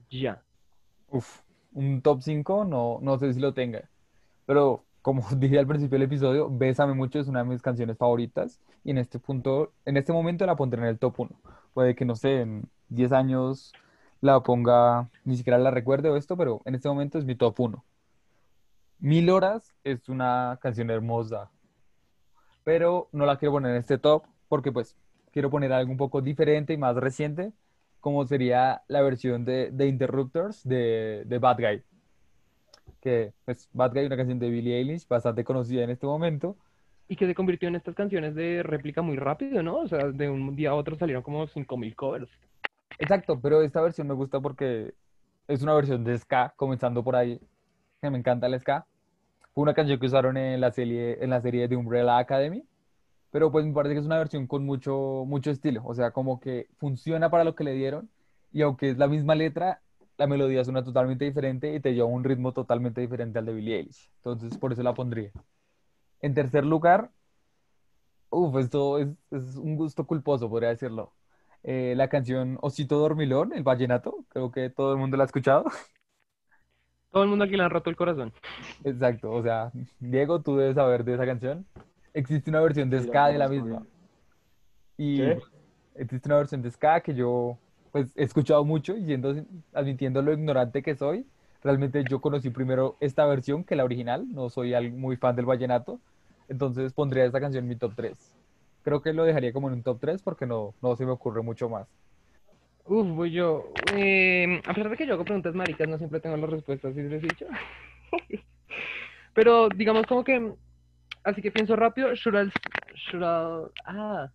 Ya. 0.09 0.41
Uf, 1.09 1.41
un 1.73 2.01
top 2.01 2.21
5 2.21 2.65
no, 2.65 2.99
no 3.01 3.17
sé 3.17 3.33
si 3.33 3.39
lo 3.39 3.53
tenga. 3.53 3.89
Pero 4.45 4.83
como 5.01 5.23
dije 5.37 5.59
al 5.59 5.67
principio 5.67 5.99
del 5.99 6.07
episodio, 6.07 6.49
Bésame 6.49 6.93
mucho 6.93 7.19
es 7.19 7.27
una 7.27 7.43
de 7.43 7.49
mis 7.49 7.61
canciones 7.61 7.97
favoritas. 7.97 8.59
Y 8.83 8.91
en 8.91 8.97
este 8.97 9.19
punto, 9.19 9.71
en 9.85 9.97
este 9.97 10.13
momento 10.13 10.45
la 10.45 10.55
pondré 10.55 10.81
en 10.81 10.87
el 10.87 10.99
top 10.99 11.19
1. 11.19 11.31
Puede 11.73 11.95
que, 11.95 12.05
no 12.05 12.15
sé, 12.15 12.41
en 12.41 12.69
10 12.89 13.11
años 13.11 13.73
la 14.21 14.41
ponga, 14.41 15.09
ni 15.23 15.37
siquiera 15.37 15.57
la 15.59 15.71
recuerde 15.71 16.09
o 16.09 16.17
esto, 16.17 16.37
pero 16.37 16.61
en 16.65 16.75
este 16.75 16.89
momento 16.89 17.19
es 17.19 17.25
mi 17.25 17.35
top 17.35 17.59
1. 17.59 17.85
Mil 18.99 19.29
horas 19.29 19.75
es 19.83 20.09
una 20.09 20.57
canción 20.61 20.89
hermosa, 20.89 21.51
pero 22.63 23.07
no 23.11 23.25
la 23.25 23.37
quiero 23.37 23.51
poner 23.51 23.71
en 23.71 23.77
este 23.77 23.97
top 23.97 24.23
porque 24.47 24.71
pues 24.71 24.95
quiero 25.31 25.49
poner 25.49 25.73
algo 25.73 25.91
un 25.91 25.97
poco 25.97 26.21
diferente 26.21 26.73
y 26.73 26.77
más 26.77 26.95
reciente, 26.95 27.51
como 28.05 28.23
sería 28.27 28.83
la 28.87 29.01
versión 29.01 29.45
de, 29.45 29.71
de 29.71 29.87
Interrupters 29.87 30.63
de, 30.63 31.23
de, 31.25 31.39
Bad 31.39 31.57
Guy. 31.57 31.83
Que 33.01 33.33
pues 33.45 33.67
Bad 33.73 33.93
Guy 33.93 34.01
es 34.01 34.05
una 34.05 34.17
canción 34.17 34.37
de 34.37 34.47
Billie 34.47 34.77
Eilish 34.77 35.07
bastante 35.07 35.43
conocida 35.43 35.81
en 35.81 35.89
este 35.89 36.05
momento. 36.05 36.55
Y 37.07 37.15
que 37.15 37.25
se 37.25 37.33
convirtió 37.33 37.67
en 37.67 37.77
estas 37.77 37.95
canciones 37.95 38.35
de 38.35 38.61
réplica 38.61 39.01
muy 39.01 39.17
rápido, 39.17 39.63
¿no? 39.63 39.77
O 39.77 39.87
sea, 39.87 40.11
de 40.11 40.29
un 40.29 40.55
día 40.55 40.69
a 40.69 40.75
otro 40.75 40.95
salieron 40.95 41.23
como 41.23 41.47
5000 41.47 41.95
covers. 41.95 42.29
Exacto, 42.99 43.39
pero 43.41 43.63
esta 43.63 43.81
versión 43.81 44.07
me 44.07 44.13
gusta 44.13 44.39
porque 44.39 44.93
es 45.47 45.63
una 45.63 45.73
versión 45.73 46.03
de 46.03 46.15
ska, 46.19 46.53
comenzando 46.57 47.03
por 47.03 47.15
ahí, 47.15 47.41
que 48.03 48.11
me 48.11 48.19
encanta 48.19 48.45
el 48.45 48.59
ska. 48.59 48.85
Fue 49.55 49.63
una 49.63 49.73
canción 49.73 49.99
que 49.99 50.05
usaron 50.05 50.37
en 50.37 50.61
la 50.61 50.69
serie, 50.69 51.17
en 51.23 51.31
la 51.31 51.41
serie 51.41 51.67
de 51.67 51.75
Umbrella 51.75 52.19
Academy, 52.19 52.63
pero 53.35 53.51
pues 53.51 53.65
me 53.65 53.73
parece 53.73 53.95
que 53.95 53.99
es 53.99 54.05
una 54.05 54.17
versión 54.17 54.47
con 54.47 54.65
mucho, 54.65 55.25
mucho 55.27 55.51
estilo, 55.51 55.81
o 55.83 55.93
sea, 55.93 56.11
como 56.11 56.39
que 56.39 56.69
funciona 56.77 57.29
para 57.29 57.43
lo 57.43 57.53
que 57.53 57.65
le 57.65 57.73
dieron 57.73 58.09
y 58.53 58.61
aunque 58.61 58.91
es 58.91 58.97
la 58.97 59.09
misma 59.09 59.35
letra, 59.35 59.81
la 60.17 60.25
melodía 60.25 60.63
suena 60.63 60.85
totalmente 60.85 61.25
diferente 61.25 61.75
y 61.75 61.81
te 61.81 61.93
lleva 61.93 62.07
un 62.07 62.23
ritmo 62.23 62.53
totalmente 62.53 63.01
diferente 63.01 63.37
al 63.37 63.45
de 63.45 63.53
Billie 63.53 63.75
Eilish. 63.75 64.09
Entonces, 64.23 64.57
por 64.57 64.71
eso 64.71 64.83
la 64.83 64.93
pondría. 64.93 65.31
En 66.21 66.33
tercer 66.33 66.65
lugar, 66.65 67.11
uff, 68.29 68.55
esto 68.55 68.99
es, 68.99 69.09
es, 69.31 69.57
un 69.57 69.75
gusto 69.75 70.07
culposo, 70.07 70.49
podría 70.49 70.69
decirlo. 70.69 71.11
Eh, 71.61 71.93
la 71.97 72.07
canción 72.07 72.57
Osito 72.61 72.97
Dormilón, 72.99 73.51
el 73.51 73.63
vallenato, 73.63 74.23
creo 74.29 74.49
que 74.49 74.69
todo 74.69 74.93
el 74.93 74.97
mundo 74.97 75.17
la 75.17 75.23
ha 75.23 75.25
escuchado. 75.25 75.65
Todo 77.11 77.23
el 77.23 77.29
mundo 77.29 77.43
aquí 77.43 77.57
le 77.57 77.63
han 77.63 77.69
roto 77.69 77.89
el 77.89 77.97
corazón. 77.97 78.31
Exacto, 78.85 79.29
o 79.29 79.43
sea, 79.43 79.73
Diego, 79.99 80.41
tú 80.41 80.55
debes 80.55 80.75
saber 80.75 81.03
de 81.03 81.15
esa 81.15 81.25
canción. 81.25 81.65
Existe 82.15 82.49
una 82.49 82.61
versión 82.61 82.89
de 82.89 83.03
ska 83.03 83.27
de 83.27 83.37
la 83.37 83.49
misma. 83.49 83.85
Y 84.97 85.21
existe 85.95 86.29
una 86.29 86.37
versión 86.37 86.61
de 86.61 86.71
ska 86.71 87.01
que 87.01 87.13
yo 87.13 87.57
pues 87.91 88.11
he 88.15 88.23
escuchado 88.23 88.63
mucho 88.63 88.95
y 88.95 89.03
yendo, 89.03 89.35
admitiendo 89.73 90.21
lo 90.21 90.33
ignorante 90.33 90.81
que 90.81 90.95
soy, 90.95 91.25
realmente 91.61 92.03
yo 92.09 92.21
conocí 92.21 92.49
primero 92.49 92.95
esta 93.01 93.25
versión 93.25 93.65
que 93.65 93.75
la 93.75 93.83
original, 93.83 94.25
no 94.33 94.49
soy 94.49 94.91
muy 94.91 95.17
fan 95.17 95.35
del 95.35 95.45
vallenato, 95.45 95.99
entonces 96.47 96.93
pondría 96.93 97.25
esta 97.25 97.41
canción 97.41 97.65
en 97.65 97.69
mi 97.69 97.75
top 97.75 97.93
3. 97.95 98.35
Creo 98.83 99.01
que 99.01 99.13
lo 99.13 99.25
dejaría 99.25 99.51
como 99.51 99.67
en 99.67 99.75
un 99.75 99.83
top 99.83 99.99
3 99.99 100.21
porque 100.21 100.45
no, 100.45 100.73
no 100.81 100.95
se 100.95 101.05
me 101.05 101.11
ocurre 101.11 101.41
mucho 101.41 101.69
más. 101.69 101.87
Uf, 102.85 103.07
voy 103.09 103.31
yo. 103.31 103.71
Eh, 103.93 104.61
a 104.65 104.73
pesar 104.73 104.89
de 104.89 104.95
que 104.95 105.05
yo 105.05 105.15
hago 105.15 105.25
preguntas 105.25 105.53
maricas, 105.53 105.87
no 105.89 105.97
siempre 105.97 106.21
tengo 106.21 106.37
las 106.37 106.49
respuestas, 106.49 106.93
¿sí 106.93 107.01
les 107.01 107.23
he 107.23 107.27
dicho? 107.27 107.45
Pero 109.33 109.67
digamos 109.69 110.05
como 110.05 110.23
que, 110.23 110.53
así 111.25 111.41
que 111.41 111.51
pienso 111.51 111.75
rápido, 111.75 112.13
should 112.15 112.35
I, 112.35 112.51
should 112.95 113.23
I, 113.23 113.71
ah, 113.85 114.31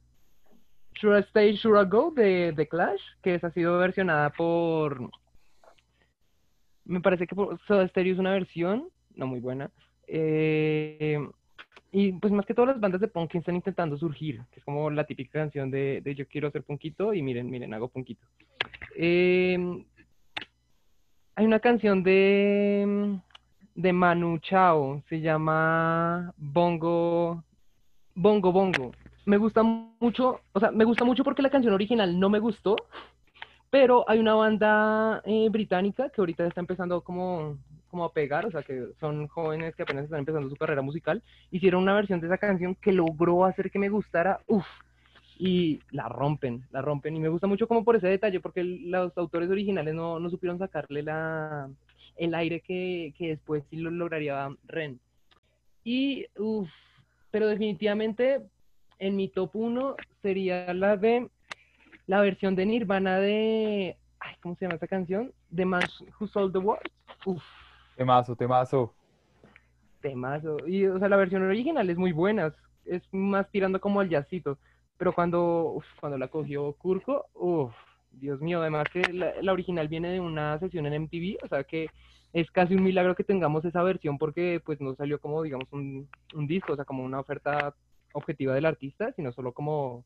should 0.96 1.16
I 1.16 1.22
Stay, 1.28 1.54
Should 1.54 1.80
I 1.80 1.88
Go 1.88 2.10
de, 2.10 2.52
de 2.52 2.68
Clash, 2.68 3.00
que 3.22 3.34
esa 3.34 3.46
ha 3.46 3.52
sido 3.52 3.78
versionada 3.78 4.30
por, 4.30 5.10
me 6.84 7.00
parece 7.00 7.26
que 7.26 7.34
por 7.34 7.58
Soda 7.66 7.86
Stereo 7.88 8.14
es 8.14 8.18
una 8.18 8.32
versión, 8.32 8.88
no 9.14 9.26
muy 9.26 9.40
buena, 9.40 9.70
eh, 10.06 11.18
y 11.92 12.12
pues 12.12 12.32
más 12.32 12.46
que 12.46 12.54
todas 12.54 12.74
las 12.74 12.80
bandas 12.80 13.00
de 13.00 13.08
punk 13.08 13.34
están 13.34 13.56
intentando 13.56 13.96
surgir, 13.96 14.42
que 14.50 14.60
es 14.60 14.64
como 14.64 14.90
la 14.90 15.04
típica 15.04 15.38
canción 15.38 15.70
de, 15.70 16.00
de 16.02 16.14
yo 16.14 16.26
quiero 16.26 16.48
hacer 16.48 16.62
punkito 16.62 17.14
y 17.14 17.22
miren, 17.22 17.50
miren, 17.50 17.74
hago 17.74 17.88
punkito. 17.88 18.26
Eh, 18.96 19.58
hay 21.34 21.46
una 21.46 21.60
canción 21.60 22.02
de, 22.02 23.18
de 23.80 23.92
Manu 23.92 24.38
Chao, 24.38 25.02
se 25.08 25.20
llama 25.20 26.32
Bongo, 26.36 27.42
Bongo 28.14 28.52
Bongo. 28.52 28.92
Me 29.24 29.38
gusta 29.38 29.62
mucho, 29.62 30.40
o 30.52 30.60
sea, 30.60 30.70
me 30.70 30.84
gusta 30.84 31.04
mucho 31.04 31.24
porque 31.24 31.42
la 31.42 31.50
canción 31.50 31.72
original 31.72 32.18
no 32.18 32.28
me 32.28 32.40
gustó, 32.40 32.76
pero 33.70 34.04
hay 34.08 34.18
una 34.18 34.34
banda 34.34 35.22
eh, 35.24 35.48
británica 35.50 36.10
que 36.10 36.20
ahorita 36.20 36.46
está 36.46 36.60
empezando 36.60 37.00
como 37.00 37.56
como 37.90 38.04
a 38.04 38.12
pegar, 38.12 38.46
o 38.46 38.52
sea, 38.52 38.62
que 38.62 38.86
son 39.00 39.26
jóvenes 39.26 39.74
que 39.74 39.82
apenas 39.82 40.04
están 40.04 40.20
empezando 40.20 40.48
su 40.48 40.54
carrera 40.54 40.80
musical, 40.80 41.24
hicieron 41.50 41.82
una 41.82 41.94
versión 41.94 42.20
de 42.20 42.28
esa 42.28 42.38
canción 42.38 42.76
que 42.76 42.92
logró 42.92 43.44
hacer 43.44 43.68
que 43.68 43.80
me 43.80 43.88
gustara, 43.88 44.38
uff, 44.46 44.66
y 45.36 45.80
la 45.90 46.08
rompen, 46.08 46.62
la 46.70 46.82
rompen, 46.82 47.16
y 47.16 47.18
me 47.18 47.28
gusta 47.28 47.48
mucho 47.48 47.66
como 47.66 47.82
por 47.82 47.96
ese 47.96 48.06
detalle, 48.06 48.38
porque 48.38 48.62
los 48.62 49.16
autores 49.18 49.50
originales 49.50 49.92
no, 49.92 50.20
no 50.20 50.30
supieron 50.30 50.60
sacarle 50.60 51.02
la, 51.02 51.68
el 52.20 52.34
aire 52.34 52.60
que, 52.60 53.14
que 53.16 53.28
después 53.28 53.64
sí 53.70 53.76
lo 53.76 53.90
lograría 53.90 54.48
Ren. 54.66 55.00
Y, 55.82 56.26
uff, 56.36 56.68
pero 57.30 57.48
definitivamente 57.48 58.42
en 58.98 59.16
mi 59.16 59.28
top 59.28 59.50
1 59.54 59.96
sería 60.20 60.72
la 60.74 60.96
de 60.96 61.28
la 62.06 62.20
versión 62.20 62.54
de 62.56 62.66
Nirvana 62.66 63.18
de, 63.18 63.96
ay, 64.18 64.34
¿cómo 64.42 64.54
se 64.56 64.64
llama 64.64 64.74
esta 64.74 64.86
canción? 64.86 65.32
The 65.54 65.64
Man 65.64 65.82
Who 66.18 66.26
Sold 66.26 66.52
the 66.52 66.58
World. 66.58 66.90
Uf, 67.24 67.42
Temazo, 67.96 68.36
temazo. 68.36 68.94
Temazo. 70.00 70.56
Y, 70.66 70.86
o 70.86 70.98
sea, 70.98 71.08
la 71.08 71.16
versión 71.16 71.42
original 71.42 71.88
es 71.88 71.96
muy 71.96 72.12
buena. 72.12 72.52
Es 72.84 73.02
más 73.12 73.50
tirando 73.50 73.80
como 73.80 74.00
al 74.00 74.08
jazzito. 74.08 74.58
Pero 74.98 75.14
cuando, 75.14 75.82
cuando 76.00 76.18
la 76.18 76.28
cogió 76.28 76.72
Kurko, 76.74 77.26
uff, 77.34 77.74
Dios 78.20 78.40
mío, 78.40 78.60
además 78.60 78.84
que 78.92 79.02
la, 79.12 79.52
original 79.52 79.88
viene 79.88 80.10
de 80.10 80.20
una 80.20 80.58
sesión 80.58 80.86
en 80.86 81.02
MTV, 81.02 81.38
o 81.42 81.48
sea 81.48 81.64
que 81.64 81.88
es 82.32 82.50
casi 82.50 82.74
un 82.74 82.84
milagro 82.84 83.16
que 83.16 83.24
tengamos 83.24 83.64
esa 83.64 83.82
versión 83.82 84.18
porque 84.18 84.60
pues 84.64 84.80
no 84.80 84.94
salió 84.94 85.20
como, 85.20 85.42
digamos, 85.42 85.66
un, 85.72 86.08
un 86.34 86.46
disco, 86.46 86.72
o 86.74 86.76
sea, 86.76 86.84
como 86.84 87.02
una 87.02 87.18
oferta 87.18 87.74
objetiva 88.12 88.54
del 88.54 88.66
artista, 88.66 89.12
sino 89.12 89.32
solo 89.32 89.52
como, 89.52 90.04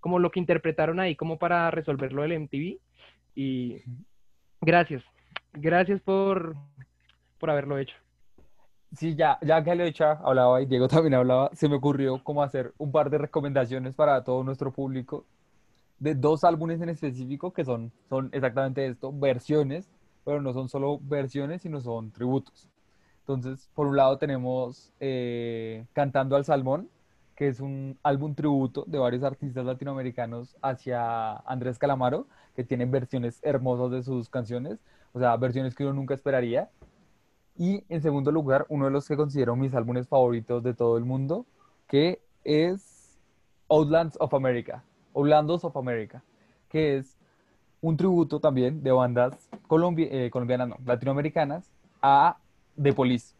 como 0.00 0.18
lo 0.18 0.30
que 0.30 0.40
interpretaron 0.40 0.98
ahí 1.00 1.14
como 1.14 1.38
para 1.38 1.70
resolverlo 1.70 2.22
del 2.22 2.40
MTV. 2.40 2.78
Y 3.34 3.82
gracias, 4.60 5.04
gracias 5.52 6.00
por, 6.00 6.56
por 7.38 7.50
haberlo 7.50 7.78
hecho. 7.78 7.94
Sí, 8.92 9.14
ya, 9.14 9.38
ya 9.42 9.62
que 9.62 9.74
lo 9.76 9.84
he 9.84 9.88
hecho, 9.88 10.04
hablaba 10.04 10.60
y 10.60 10.66
Diego 10.66 10.88
también 10.88 11.14
hablaba, 11.14 11.50
se 11.52 11.68
me 11.68 11.76
ocurrió 11.76 12.22
como 12.24 12.42
hacer 12.42 12.72
un 12.78 12.90
par 12.90 13.10
de 13.10 13.18
recomendaciones 13.18 13.94
para 13.94 14.24
todo 14.24 14.42
nuestro 14.42 14.72
público 14.72 15.26
de 16.00 16.14
dos 16.14 16.44
álbumes 16.44 16.80
en 16.80 16.88
específico 16.88 17.52
que 17.52 17.64
son, 17.64 17.92
son 18.08 18.30
exactamente 18.32 18.86
esto, 18.86 19.12
versiones, 19.12 19.88
pero 20.24 20.40
no 20.40 20.52
son 20.52 20.68
solo 20.68 20.98
versiones, 21.02 21.62
sino 21.62 21.80
son 21.80 22.10
tributos. 22.10 22.68
Entonces, 23.20 23.70
por 23.74 23.86
un 23.86 23.96
lado 23.96 24.18
tenemos 24.18 24.92
eh, 24.98 25.86
Cantando 25.92 26.36
al 26.36 26.44
Salmón, 26.44 26.88
que 27.36 27.48
es 27.48 27.60
un 27.60 27.98
álbum 28.02 28.34
tributo 28.34 28.84
de 28.86 28.98
varios 28.98 29.22
artistas 29.22 29.64
latinoamericanos 29.64 30.56
hacia 30.62 31.36
Andrés 31.36 31.78
Calamaro, 31.78 32.26
que 32.56 32.64
tienen 32.64 32.90
versiones 32.90 33.38
hermosas 33.42 33.90
de 33.92 34.02
sus 34.02 34.28
canciones, 34.28 34.78
o 35.12 35.20
sea, 35.20 35.36
versiones 35.36 35.74
que 35.74 35.84
uno 35.84 35.92
nunca 35.92 36.14
esperaría. 36.14 36.70
Y 37.56 37.84
en 37.88 38.02
segundo 38.02 38.32
lugar, 38.32 38.66
uno 38.68 38.86
de 38.86 38.90
los 38.90 39.06
que 39.06 39.16
considero 39.16 39.54
mis 39.54 39.74
álbumes 39.74 40.08
favoritos 40.08 40.62
de 40.62 40.74
todo 40.74 40.96
el 40.96 41.04
mundo, 41.04 41.46
que 41.86 42.22
es 42.42 43.18
Outlands 43.68 44.16
of 44.18 44.34
America, 44.34 44.82
Outlandos 45.14 45.64
of 45.64 45.76
America, 45.76 46.22
que 46.68 46.98
es 46.98 47.16
un 47.80 47.96
tributo 47.96 48.40
también 48.40 48.82
de 48.82 48.92
bandas 48.92 49.48
eh, 49.52 50.30
colombianas, 50.30 50.68
no, 50.68 50.76
latinoamericanas, 50.84 51.70
a 52.02 52.38
The 52.80 52.92
Police. 52.92 53.34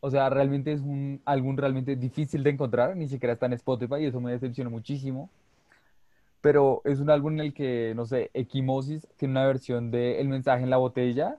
O 0.00 0.10
sea, 0.10 0.28
realmente 0.30 0.72
es 0.72 0.80
un 0.80 1.20
álbum 1.24 1.56
realmente 1.56 1.96
difícil 1.96 2.42
de 2.42 2.50
encontrar, 2.50 2.96
ni 2.96 3.08
siquiera 3.08 3.34
está 3.34 3.46
en 3.46 3.54
Spotify 3.54 3.96
y 4.00 4.06
eso 4.06 4.20
me 4.20 4.32
decepcionó 4.32 4.70
muchísimo. 4.70 5.30
Pero 6.40 6.82
es 6.84 6.98
un 6.98 7.08
álbum 7.08 7.34
en 7.34 7.40
el 7.40 7.54
que, 7.54 7.92
no 7.94 8.04
sé, 8.04 8.30
Equimosis 8.34 9.06
tiene 9.16 9.32
una 9.32 9.46
versión 9.46 9.92
de 9.92 10.20
El 10.20 10.28
mensaje 10.28 10.64
en 10.64 10.70
la 10.70 10.76
botella, 10.76 11.38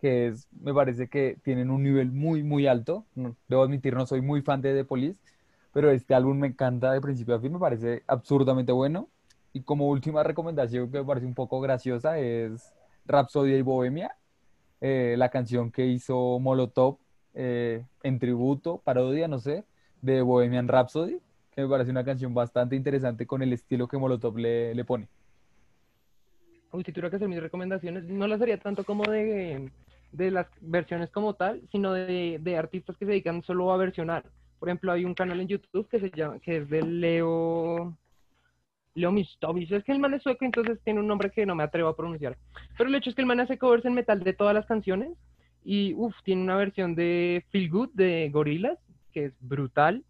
que 0.00 0.26
es, 0.26 0.48
me 0.60 0.74
parece 0.74 1.06
que 1.06 1.38
tienen 1.44 1.70
un 1.70 1.84
nivel 1.84 2.10
muy, 2.10 2.42
muy 2.42 2.66
alto. 2.66 3.04
debo 3.46 3.62
admitir, 3.62 3.94
no 3.94 4.04
soy 4.04 4.20
muy 4.20 4.42
fan 4.42 4.60
de 4.60 4.74
The 4.74 4.84
Police, 4.84 5.20
pero 5.72 5.90
este 5.90 6.14
álbum 6.14 6.38
me 6.38 6.48
encanta 6.48 6.92
de 6.92 7.00
principio 7.00 7.34
a 7.34 7.40
fin, 7.40 7.52
me 7.52 7.58
parece 7.58 8.02
absurdamente 8.06 8.72
bueno. 8.72 9.08
Y 9.52 9.62
como 9.62 9.88
última 9.88 10.22
recomendación 10.22 10.90
que 10.90 10.98
me 10.98 11.04
parece 11.04 11.26
un 11.26 11.34
poco 11.34 11.60
graciosa 11.60 12.18
es 12.18 12.72
Rhapsody 13.06 13.54
y 13.54 13.62
Bohemia, 13.62 14.16
eh, 14.80 15.14
la 15.18 15.28
canción 15.28 15.70
que 15.70 15.86
hizo 15.86 16.38
Molotov 16.38 16.98
eh, 17.34 17.84
en 18.02 18.18
tributo, 18.18 18.78
parodia, 18.78 19.28
no 19.28 19.38
sé, 19.38 19.64
de 20.00 20.22
Bohemian 20.22 20.68
Rhapsody, 20.68 21.18
que 21.54 21.62
me 21.62 21.68
parece 21.68 21.90
una 21.90 22.04
canción 22.04 22.34
bastante 22.34 22.76
interesante 22.76 23.26
con 23.26 23.42
el 23.42 23.52
estilo 23.52 23.88
que 23.88 23.98
Molotov 23.98 24.36
le, 24.38 24.74
le 24.74 24.84
pone. 24.84 25.08
Uy, 26.72 26.82
si 26.84 26.92
tuviera 26.92 27.10
que 27.10 27.16
hacer 27.16 27.28
mis 27.28 27.42
recomendaciones, 27.42 28.04
no 28.04 28.26
las 28.26 28.40
haría 28.40 28.58
tanto 28.58 28.84
como 28.84 29.04
de, 29.04 29.70
de 30.12 30.30
las 30.30 30.46
versiones 30.60 31.10
como 31.10 31.34
tal, 31.34 31.62
sino 31.70 31.92
de, 31.92 32.38
de, 32.40 32.56
artistas 32.56 32.96
que 32.96 33.04
se 33.04 33.10
dedican 33.10 33.42
solo 33.42 33.72
a 33.72 33.76
versionar. 33.76 34.24
Por 34.62 34.68
ejemplo, 34.68 34.92
hay 34.92 35.04
un 35.04 35.14
canal 35.14 35.40
en 35.40 35.48
YouTube 35.48 35.88
que 35.88 35.98
se 35.98 36.12
llama, 36.12 36.38
que 36.38 36.58
es 36.58 36.70
de 36.70 36.82
Leo, 36.82 37.98
Leo 38.94 39.10
Mistovic, 39.10 39.72
es 39.72 39.82
que 39.82 39.90
el 39.90 39.98
man 39.98 40.14
es 40.14 40.22
sueco, 40.22 40.44
entonces 40.44 40.78
tiene 40.84 41.00
un 41.00 41.08
nombre 41.08 41.32
que 41.32 41.44
no 41.44 41.56
me 41.56 41.64
atrevo 41.64 41.88
a 41.88 41.96
pronunciar. 41.96 42.38
Pero 42.78 42.88
el 42.88 42.94
hecho 42.94 43.10
es 43.10 43.16
que 43.16 43.22
el 43.22 43.26
man 43.26 43.40
hace 43.40 43.58
covers 43.58 43.84
en 43.84 43.94
metal 43.94 44.22
de 44.22 44.34
todas 44.34 44.54
las 44.54 44.64
canciones 44.66 45.18
y, 45.64 45.94
uff, 45.94 46.14
tiene 46.22 46.42
una 46.42 46.54
versión 46.54 46.94
de 46.94 47.44
Feel 47.50 47.70
Good 47.70 47.90
de 47.94 48.30
Gorillaz, 48.32 48.78
que 49.12 49.24
es 49.24 49.32
brutal. 49.40 50.04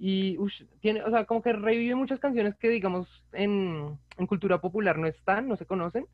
Y, 0.00 0.36
uff, 0.38 0.52
tiene, 0.80 1.04
o 1.04 1.10
sea, 1.10 1.24
como 1.24 1.40
que 1.40 1.52
revive 1.52 1.94
muchas 1.94 2.18
canciones 2.18 2.56
que, 2.56 2.70
digamos, 2.70 3.06
en, 3.32 3.96
en 4.18 4.26
cultura 4.26 4.60
popular 4.60 4.98
no 4.98 5.06
están, 5.06 5.46
no 5.46 5.54
se 5.54 5.66
conocen, 5.66 6.06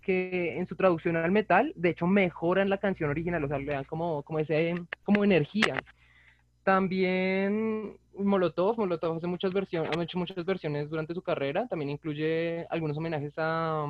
que 0.00 0.56
en 0.56 0.66
su 0.66 0.76
traducción 0.76 1.16
al 1.16 1.30
metal, 1.30 1.74
de 1.76 1.90
hecho, 1.90 2.06
mejoran 2.06 2.70
la 2.70 2.78
canción 2.78 3.10
original, 3.10 3.44
o 3.44 3.48
sea, 3.48 3.58
le 3.58 3.72
dan 3.72 3.84
como, 3.84 4.22
como, 4.22 4.38
ese, 4.38 4.76
como 5.02 5.24
energía. 5.24 5.74
También 6.64 7.96
Molotov, 8.14 8.78
Molotov 8.78 9.18
hace 9.18 9.26
muchas 9.26 9.52
versiones, 9.52 9.94
ha 9.94 10.02
hecho 10.02 10.18
muchas 10.18 10.44
versiones 10.44 10.88
durante 10.88 11.12
su 11.12 11.20
carrera, 11.20 11.68
también 11.68 11.90
incluye 11.90 12.66
algunos 12.70 12.96
homenajes 12.96 13.34
a, 13.36 13.84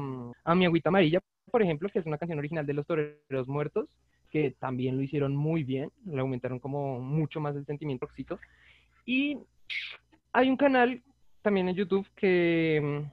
a 0.45 0.55
Mi 0.55 0.67
Agüita 0.67 0.89
Amarilla, 0.89 1.21
por 1.51 1.63
ejemplo, 1.63 1.89
que 1.89 2.01
es 2.01 2.07
una 2.07 2.19
canción 2.19 2.39
original 2.39 2.67
de 2.67 2.75
Los 2.75 2.87
Toreros 2.87 3.47
Muertos, 3.47 3.89
que 4.31 4.51
también 4.59 4.97
lo 4.97 5.03
hicieron 5.03 5.37
muy 5.37 5.63
bien, 5.63 5.93
le 6.05 6.21
aumentaron 6.21 6.59
como 6.59 7.01
mucho 7.01 7.39
más 7.39 7.55
el 7.55 7.65
sentimiento 7.65 8.07
éxito. 8.07 8.41
Y 9.07 9.39
hay 10.33 10.51
un 10.51 10.57
canal 10.57 11.01
también 11.43 11.69
en 11.69 11.77
YouTube 11.77 12.09
que... 12.17 13.05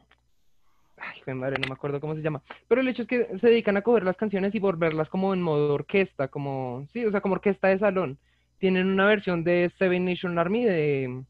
Ay, 0.97 1.34
madre, 1.36 1.58
no 1.60 1.67
me 1.67 1.74
acuerdo 1.74 2.00
cómo 2.00 2.15
se 2.15 2.21
llama. 2.21 2.41
Pero 2.67 2.82
el 2.82 2.88
hecho 2.88 3.04
es 3.04 3.08
que 3.08 3.28
se 3.39 3.47
dedican 3.47 3.78
a 3.78 3.82
coger 3.82 4.04
las 4.04 4.17
canciones 4.17 4.56
y 4.56 4.60
volverlas 4.60 5.10
como 5.10 5.34
en 5.34 5.41
modo 5.41 5.74
orquesta, 5.74 6.30
como... 6.30 6.88
Sí, 6.93 7.06
o 7.06 7.12
sea, 7.12 7.21
como 7.21 7.36
orquesta 7.36 7.67
de 7.67 7.78
salón 7.78 8.17
tienen 8.62 8.88
una 8.88 9.08
versión 9.08 9.43
de 9.43 9.71
Seven 9.78 10.06
Nation 10.06 10.38
Army 10.38 10.63
de... 10.63 11.24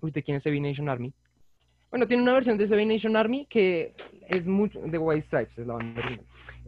Uy, 0.00 0.10
¿de 0.10 0.22
quién 0.22 0.36
es 0.36 0.42
Seven 0.42 0.62
Nation 0.62 0.88
Army? 0.90 1.14
Bueno, 1.90 2.06
tiene 2.06 2.22
una 2.22 2.34
versión 2.34 2.58
de 2.58 2.68
Seven 2.68 2.88
Nation 2.88 3.16
Army 3.16 3.46
que 3.48 3.94
es 4.28 4.44
mucho... 4.46 4.78
de 4.80 4.98
White 4.98 5.26
Stripes, 5.26 5.58
es 5.58 5.66
la 5.66 5.74
banda 5.74 6.02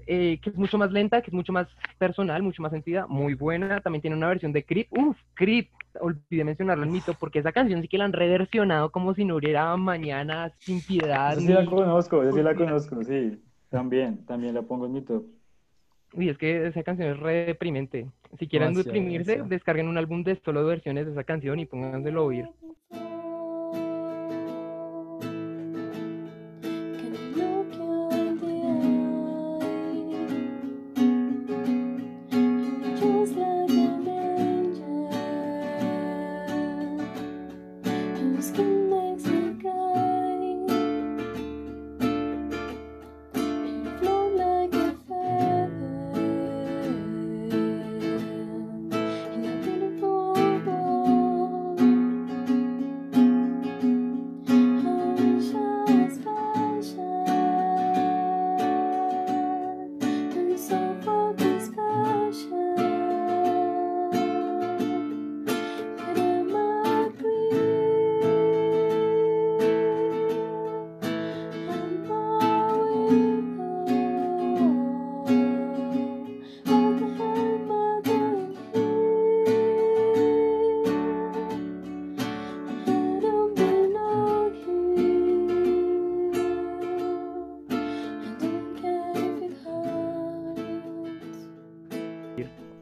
eh, 0.07 0.38
que 0.40 0.51
es 0.51 0.57
mucho 0.57 0.79
más 0.79 0.92
lenta, 0.92 1.20
que 1.20 1.31
es 1.31 1.35
mucho 1.35 1.53
más 1.53 1.66
personal, 1.99 2.42
mucho 2.42 2.62
más 2.62 2.70
sentida, 2.70 3.07
muy 3.09 3.35
buena. 3.35 3.81
También 3.81 4.01
tiene 4.01 4.16
una 4.16 4.29
versión 4.29 4.53
de 4.53 4.64
Creep. 4.64 4.87
Uf, 4.96 5.16
Creep, 5.35 5.68
olvidé 6.01 6.44
mencionarlo 6.44 6.85
el 6.85 6.90
mito, 6.90 7.12
porque 7.18 7.40
esa 7.40 7.53
canción 7.53 7.83
sí 7.83 7.88
que 7.88 7.99
la 7.99 8.05
han 8.05 8.12
reversionado 8.12 8.90
como 8.90 9.14
si 9.14 9.25
no 9.25 9.37
hubiera 9.37 9.77
mañana 9.77 10.53
sin 10.61 10.81
piedad. 10.81 11.35
Yo 11.35 11.40
sí 11.40 11.49
la 11.49 11.66
conozco, 11.66 12.22
yo 12.22 12.33
sí 12.33 12.42
la 12.42 12.55
conozco, 12.55 13.03
sí. 13.03 13.42
También, 13.68 14.25
también 14.25 14.55
la 14.55 14.62
pongo 14.62 14.87
en 14.87 14.92
mi 14.92 15.03
top. 15.03 15.25
Uy, 16.17 16.31
es 16.31 16.39
que 16.39 16.67
esa 16.67 16.83
canción 16.83 17.11
es 17.11 17.21
re 17.21 17.45
deprimente. 17.45 18.07
Si 18.39 18.49
quieren 18.49 18.73
deprimirse, 18.73 19.43
descarguen 19.47 19.87
un 19.87 19.99
álbum 19.99 20.25
de 20.25 20.41
solo 20.43 20.65
versiones 20.65 21.05
de 21.05 21.13
esa 21.13 21.25
canción 21.25 21.61
y 21.61 21.67
pónganselo 21.67 22.23
a 22.23 22.25
oír. 22.25 22.49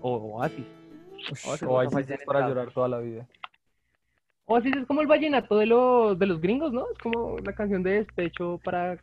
Oasis. 0.04 0.66
es 2.10 2.24
para 2.26 2.46
llorar 2.46 2.70
toda 2.72 2.88
la 2.88 2.98
vida. 2.98 3.26
Oasis 4.46 4.76
es 4.76 4.86
como 4.86 5.00
el 5.00 5.06
vallenato 5.06 5.56
de 5.56 5.66
los, 5.66 6.18
de 6.18 6.26
los 6.26 6.40
gringos, 6.40 6.72
¿no? 6.72 6.84
Es 6.92 6.98
como 6.98 7.38
la 7.38 7.54
canción 7.54 7.82
de 7.82 7.92
despecho 7.92 8.60
para 8.62 8.98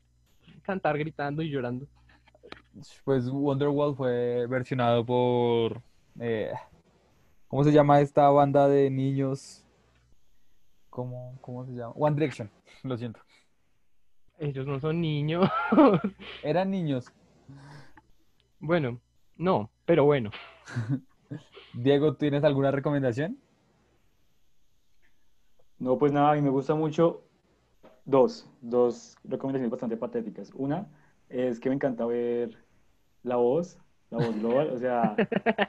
cantar 0.62 0.98
gritando 1.00 1.42
y 1.42 1.50
llorando. 1.50 1.88
Pues 3.04 3.28
Wonderwall 3.30 3.96
fue 3.96 4.46
versionado 4.48 5.04
por... 5.04 5.82
Eh, 6.20 6.52
¿Cómo 7.48 7.64
se 7.64 7.72
llama 7.72 8.00
esta 8.00 8.30
banda 8.30 8.68
de 8.68 8.90
niños? 8.92 9.66
¿Cómo, 10.90 11.38
¿Cómo 11.42 11.66
se 11.66 11.72
llama? 11.72 11.94
One 11.96 12.16
Direction, 12.16 12.50
lo 12.84 12.96
siento. 12.98 13.20
Ellos 14.38 14.68
no 14.68 14.80
son 14.80 15.02
niños. 15.02 15.50
Eran 16.44 16.70
niños. 16.70 17.12
Bueno, 18.60 19.00
no, 19.36 19.72
pero 19.86 20.06
bueno. 20.06 20.30
Diego, 21.74 22.16
¿tienes 22.16 22.44
alguna 22.44 22.72
recomendación? 22.72 23.38
No, 25.80 25.98
pues 25.98 26.12
nada, 26.12 26.32
a 26.32 26.36
mí 26.36 26.42
me 26.42 26.50
gusta 26.50 26.76
mucho 26.76 27.24
dos, 28.06 28.48
dos 28.62 29.16
recomendaciones 29.24 29.72
bastante 29.72 29.98
patéticas. 29.98 30.52
Una 30.54 30.88
es 31.30 31.60
que 31.60 31.70
me 31.70 31.76
encanta 31.76 32.06
ver 32.06 32.58
La 33.24 33.38
Voz, 33.38 33.80
La 34.10 34.18
Voz 34.20 34.38
Global, 34.38 34.70
o 34.72 34.78
sea, 34.78 35.16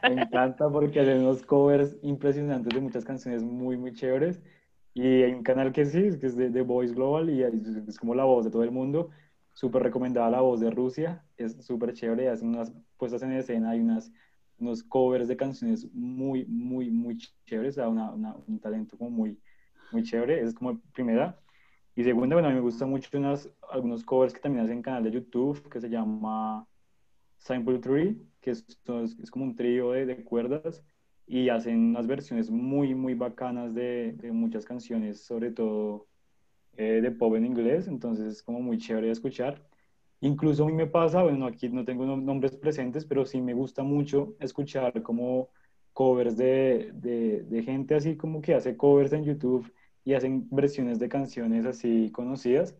me 0.02 0.22
encanta 0.22 0.68
porque 0.68 1.00
hacen 1.00 1.20
unos 1.20 1.42
covers 1.42 1.96
impresionantes 2.02 2.74
de 2.74 2.80
muchas 2.80 3.04
canciones 3.04 3.42
muy, 3.42 3.76
muy 3.76 3.92
chéveres. 3.92 4.42
Y 4.94 5.22
hay 5.22 5.32
un 5.32 5.42
canal 5.42 5.72
que 5.72 5.86
sí, 5.86 6.10
que 6.18 6.26
es 6.26 6.36
de, 6.36 6.50
de 6.50 6.62
Voice 6.62 6.92
Global 6.92 7.30
y 7.30 7.42
es 7.42 7.98
como 7.98 8.14
la 8.14 8.24
voz 8.24 8.44
de 8.44 8.50
todo 8.50 8.64
el 8.64 8.70
mundo. 8.70 9.10
Súper 9.54 9.82
recomendada 9.82 10.30
la 10.30 10.40
voz 10.40 10.60
de 10.60 10.70
Rusia, 10.70 11.24
es 11.36 11.56
súper 11.64 11.92
chévere, 11.92 12.28
hacen 12.28 12.48
unas 12.48 12.72
puestas 12.96 13.22
en 13.22 13.32
escena, 13.32 13.70
hay 13.70 13.80
unas 13.80 14.12
unos 14.62 14.82
covers 14.82 15.28
de 15.28 15.36
canciones 15.36 15.86
muy, 15.92 16.44
muy, 16.46 16.90
muy 16.90 17.18
chéveres, 17.46 17.74
o 17.74 17.80
sea, 17.80 17.88
una, 17.88 18.12
un 18.46 18.58
talento 18.60 18.96
como 18.96 19.10
muy, 19.10 19.38
muy 19.92 20.02
chévere, 20.02 20.40
es 20.40 20.54
como 20.54 20.80
primera. 20.92 21.38
Y 21.94 22.04
segunda, 22.04 22.36
bueno, 22.36 22.48
a 22.48 22.50
mí 22.50 22.56
me 22.56 22.62
gustan 22.62 22.88
mucho 22.88 23.10
unas, 23.18 23.50
algunos 23.70 24.02
covers 24.04 24.32
que 24.32 24.40
también 24.40 24.64
hacen 24.64 24.82
canal 24.82 25.04
de 25.04 25.10
YouTube 25.10 25.68
que 25.68 25.80
se 25.80 25.90
llama 25.90 26.66
Sample 27.38 27.78
Tree, 27.80 28.16
que 28.40 28.52
es, 28.52 28.64
es, 29.22 29.30
como 29.30 29.44
un 29.44 29.54
trío 29.54 29.92
de, 29.92 30.06
de, 30.06 30.24
cuerdas 30.24 30.82
y 31.26 31.48
hacen 31.50 31.90
unas 31.90 32.06
versiones 32.06 32.50
muy, 32.50 32.94
muy 32.94 33.14
bacanas 33.14 33.74
de, 33.74 34.12
de 34.12 34.32
muchas 34.32 34.64
canciones, 34.64 35.22
sobre 35.22 35.50
todo 35.50 36.06
eh, 36.76 37.00
de 37.02 37.10
pop 37.10 37.34
en 37.36 37.44
inglés, 37.44 37.86
entonces 37.86 38.26
es 38.26 38.42
como 38.42 38.60
muy 38.60 38.78
chévere 38.78 39.08
de 39.08 39.12
escuchar. 39.12 39.62
Incluso 40.22 40.62
a 40.64 40.66
mí 40.68 40.72
me 40.72 40.86
pasa, 40.86 41.22
bueno, 41.24 41.46
aquí 41.46 41.68
no 41.68 41.84
tengo 41.84 42.06
nombres 42.16 42.56
presentes, 42.56 43.04
pero 43.04 43.26
sí 43.26 43.40
me 43.40 43.54
gusta 43.54 43.82
mucho 43.82 44.36
escuchar 44.38 45.02
como 45.02 45.48
covers 45.92 46.36
de, 46.36 46.92
de, 46.94 47.62
gente 47.64 47.96
así 47.96 48.16
como 48.16 48.40
que 48.40 48.54
hace 48.54 48.76
covers 48.76 49.12
en 49.12 49.24
YouTube 49.24 49.72
y 50.04 50.14
hacen 50.14 50.48
versiones 50.50 51.00
de 51.00 51.08
canciones 51.08 51.66
así 51.66 52.10
conocidas. 52.12 52.76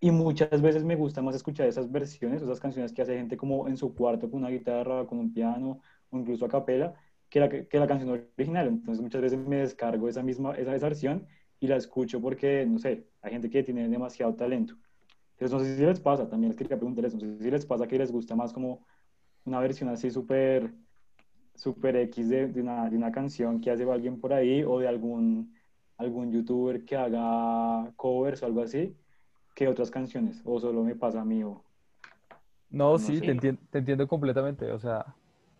Y 0.00 0.10
muchas 0.12 0.62
veces 0.62 0.84
me 0.84 0.96
gusta 0.96 1.22
más 1.22 1.34
escuchar 1.36 1.68
esas 1.68 1.90
versiones, 1.92 2.42
esas 2.42 2.60
canciones 2.60 2.92
que 2.92 3.02
hace 3.02 3.16
gente 3.18 3.36
como 3.36 3.68
en 3.68 3.76
su 3.76 3.94
cuarto 3.94 4.30
con 4.30 4.40
una 4.40 4.50
guitarra, 4.50 5.06
con 5.06 5.18
un 5.18 5.32
piano 5.32 5.80
o 6.10 6.18
incluso 6.18 6.46
a 6.46 6.48
capela, 6.48 6.94
que 7.28 7.40
la, 7.40 7.48
que 7.50 7.78
la 7.78 7.86
canción 7.86 8.10
original. 8.10 8.68
Entonces 8.68 9.02
muchas 9.02 9.20
veces 9.22 9.38
me 9.38 9.56
descargo 9.56 10.08
esa 10.08 10.22
misma 10.22 10.54
esa, 10.54 10.74
esa 10.74 10.86
versión 10.86 11.26
y 11.60 11.66
la 11.66 11.76
escucho 11.76 12.20
porque, 12.20 12.64
no 12.66 12.78
sé, 12.78 13.06
hay 13.22 13.32
gente 13.32 13.50
que 13.50 13.62
tiene 13.62 13.88
demasiado 13.88 14.34
talento. 14.34 14.76
Entonces 15.38 15.52
no 15.52 15.60
sé 15.60 15.76
si 15.76 15.82
les 15.86 16.00
pasa, 16.00 16.28
también 16.28 16.50
les 16.50 16.58
quería 16.58 16.76
preguntarles, 16.76 17.14
no 17.14 17.20
sé 17.20 17.38
si 17.38 17.50
les 17.50 17.64
pasa 17.64 17.86
que 17.86 17.98
les 17.98 18.10
gusta 18.10 18.34
más 18.34 18.52
como 18.52 18.84
una 19.44 19.60
versión 19.60 19.88
así 19.88 20.10
súper 20.10 20.74
super 21.54 21.96
X 21.96 22.28
de, 22.28 22.48
de, 22.48 22.60
una, 22.60 22.90
de 22.90 22.96
una 22.96 23.12
canción 23.12 23.60
que 23.60 23.70
hace 23.70 23.90
alguien 23.90 24.20
por 24.20 24.32
ahí 24.32 24.62
o 24.64 24.80
de 24.80 24.88
algún 24.88 25.54
algún 25.96 26.30
youtuber 26.32 26.84
que 26.84 26.96
haga 26.96 27.92
covers 27.96 28.42
o 28.42 28.46
algo 28.46 28.62
así 28.62 28.94
que 29.54 29.66
otras 29.66 29.90
canciones, 29.90 30.40
o 30.44 30.60
solo 30.60 30.84
me 30.84 30.94
pasa 30.94 31.20
a 31.20 31.24
mí 31.24 31.42
o... 31.42 31.60
No, 32.70 32.92
no 32.92 32.98
sí, 32.98 33.18
te 33.18 33.32
entiendo, 33.32 33.60
te 33.70 33.78
entiendo 33.78 34.06
completamente, 34.06 34.70
o 34.70 34.78
sea, 34.78 35.04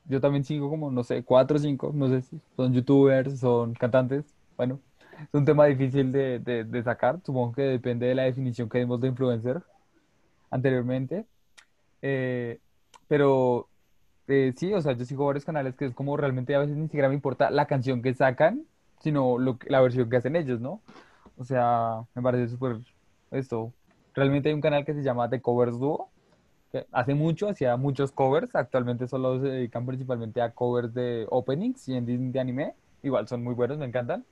yo 0.05 0.21
también 0.21 0.45
sigo 0.45 0.71
como, 0.71 0.91
no 0.91 1.03
sé, 1.03 1.25
cuatro 1.25 1.57
o 1.57 1.59
cinco, 1.59 1.91
no 1.93 2.09
sé 2.09 2.23
si 2.23 2.41
son 2.55 2.73
youtubers, 2.73 3.41
son 3.41 3.75
cantantes, 3.75 4.25
bueno, 4.57 4.79
es 5.23 5.35
un 5.35 5.45
tema 5.45 5.67
difícil 5.67 6.13
de, 6.13 6.39
de, 6.39 6.65
de 6.65 6.83
sacar, 6.83 7.21
supongo 7.25 7.53
que 7.53 7.63
depende 7.63 8.07
de 8.07 8.15
la 8.15 8.25
definición 8.25 8.69
que 8.69 8.79
dimos 8.79 9.01
de 9.01 9.09
influencer 9.09 9.63
anteriormente, 10.51 11.27
eh, 12.03 12.59
pero 13.09 13.69
eh, 14.29 14.53
sí, 14.57 14.73
o 14.75 14.81
sea, 14.81 14.93
yo 14.93 15.05
sigo 15.05 15.27
varios 15.27 15.45
canales 15.45 15.75
que 15.75 15.87
es 15.87 15.95
como 15.95 16.17
realmente 16.17 16.55
a 16.55 16.61
veces 16.61 16.77
ni 16.77 16.85
siquiera 16.85 17.09
me 17.09 17.15
importa 17.15 17.51
la 17.51 17.67
canción 17.67 18.03
que 18.03 18.15
sacan, 18.15 18.65
sino 19.01 19.39
lo, 19.39 19.59
la 19.67 19.81
versión 19.81 20.09
que 20.11 20.17
hacen 20.17 20.37
ellos, 20.37 20.61
¿no? 20.61 20.83
O 21.39 21.45
sea, 21.45 22.03
me 22.15 22.23
parece 22.23 22.49
súper 22.49 22.79
esto. 23.31 23.73
Realmente 24.15 24.49
hay 24.49 24.55
un 24.55 24.61
canal 24.61 24.85
que 24.85 24.95
se 24.95 25.03
llama 25.03 25.31
The 25.31 25.41
Covers 25.41 25.79
Duo, 25.79 26.11
que 26.73 26.87
hace 26.93 27.15
mucho, 27.15 27.49
hacía 27.49 27.77
muchos 27.77 28.13
covers, 28.13 28.55
actualmente 28.55 29.07
solo 29.09 29.41
se 29.41 29.49
dedican 29.49 29.87
principalmente 29.87 30.43
a 30.43 30.51
covers 30.53 30.93
de 30.93 31.27
openings 31.31 31.89
y 31.89 31.95
endings 31.95 32.33
de 32.33 32.41
anime, 32.41 32.75
igual 33.03 33.27
son 33.29 33.43
muy 33.43 33.55
buenos, 33.55 33.79
me 33.79 33.87
encantan. 33.87 34.25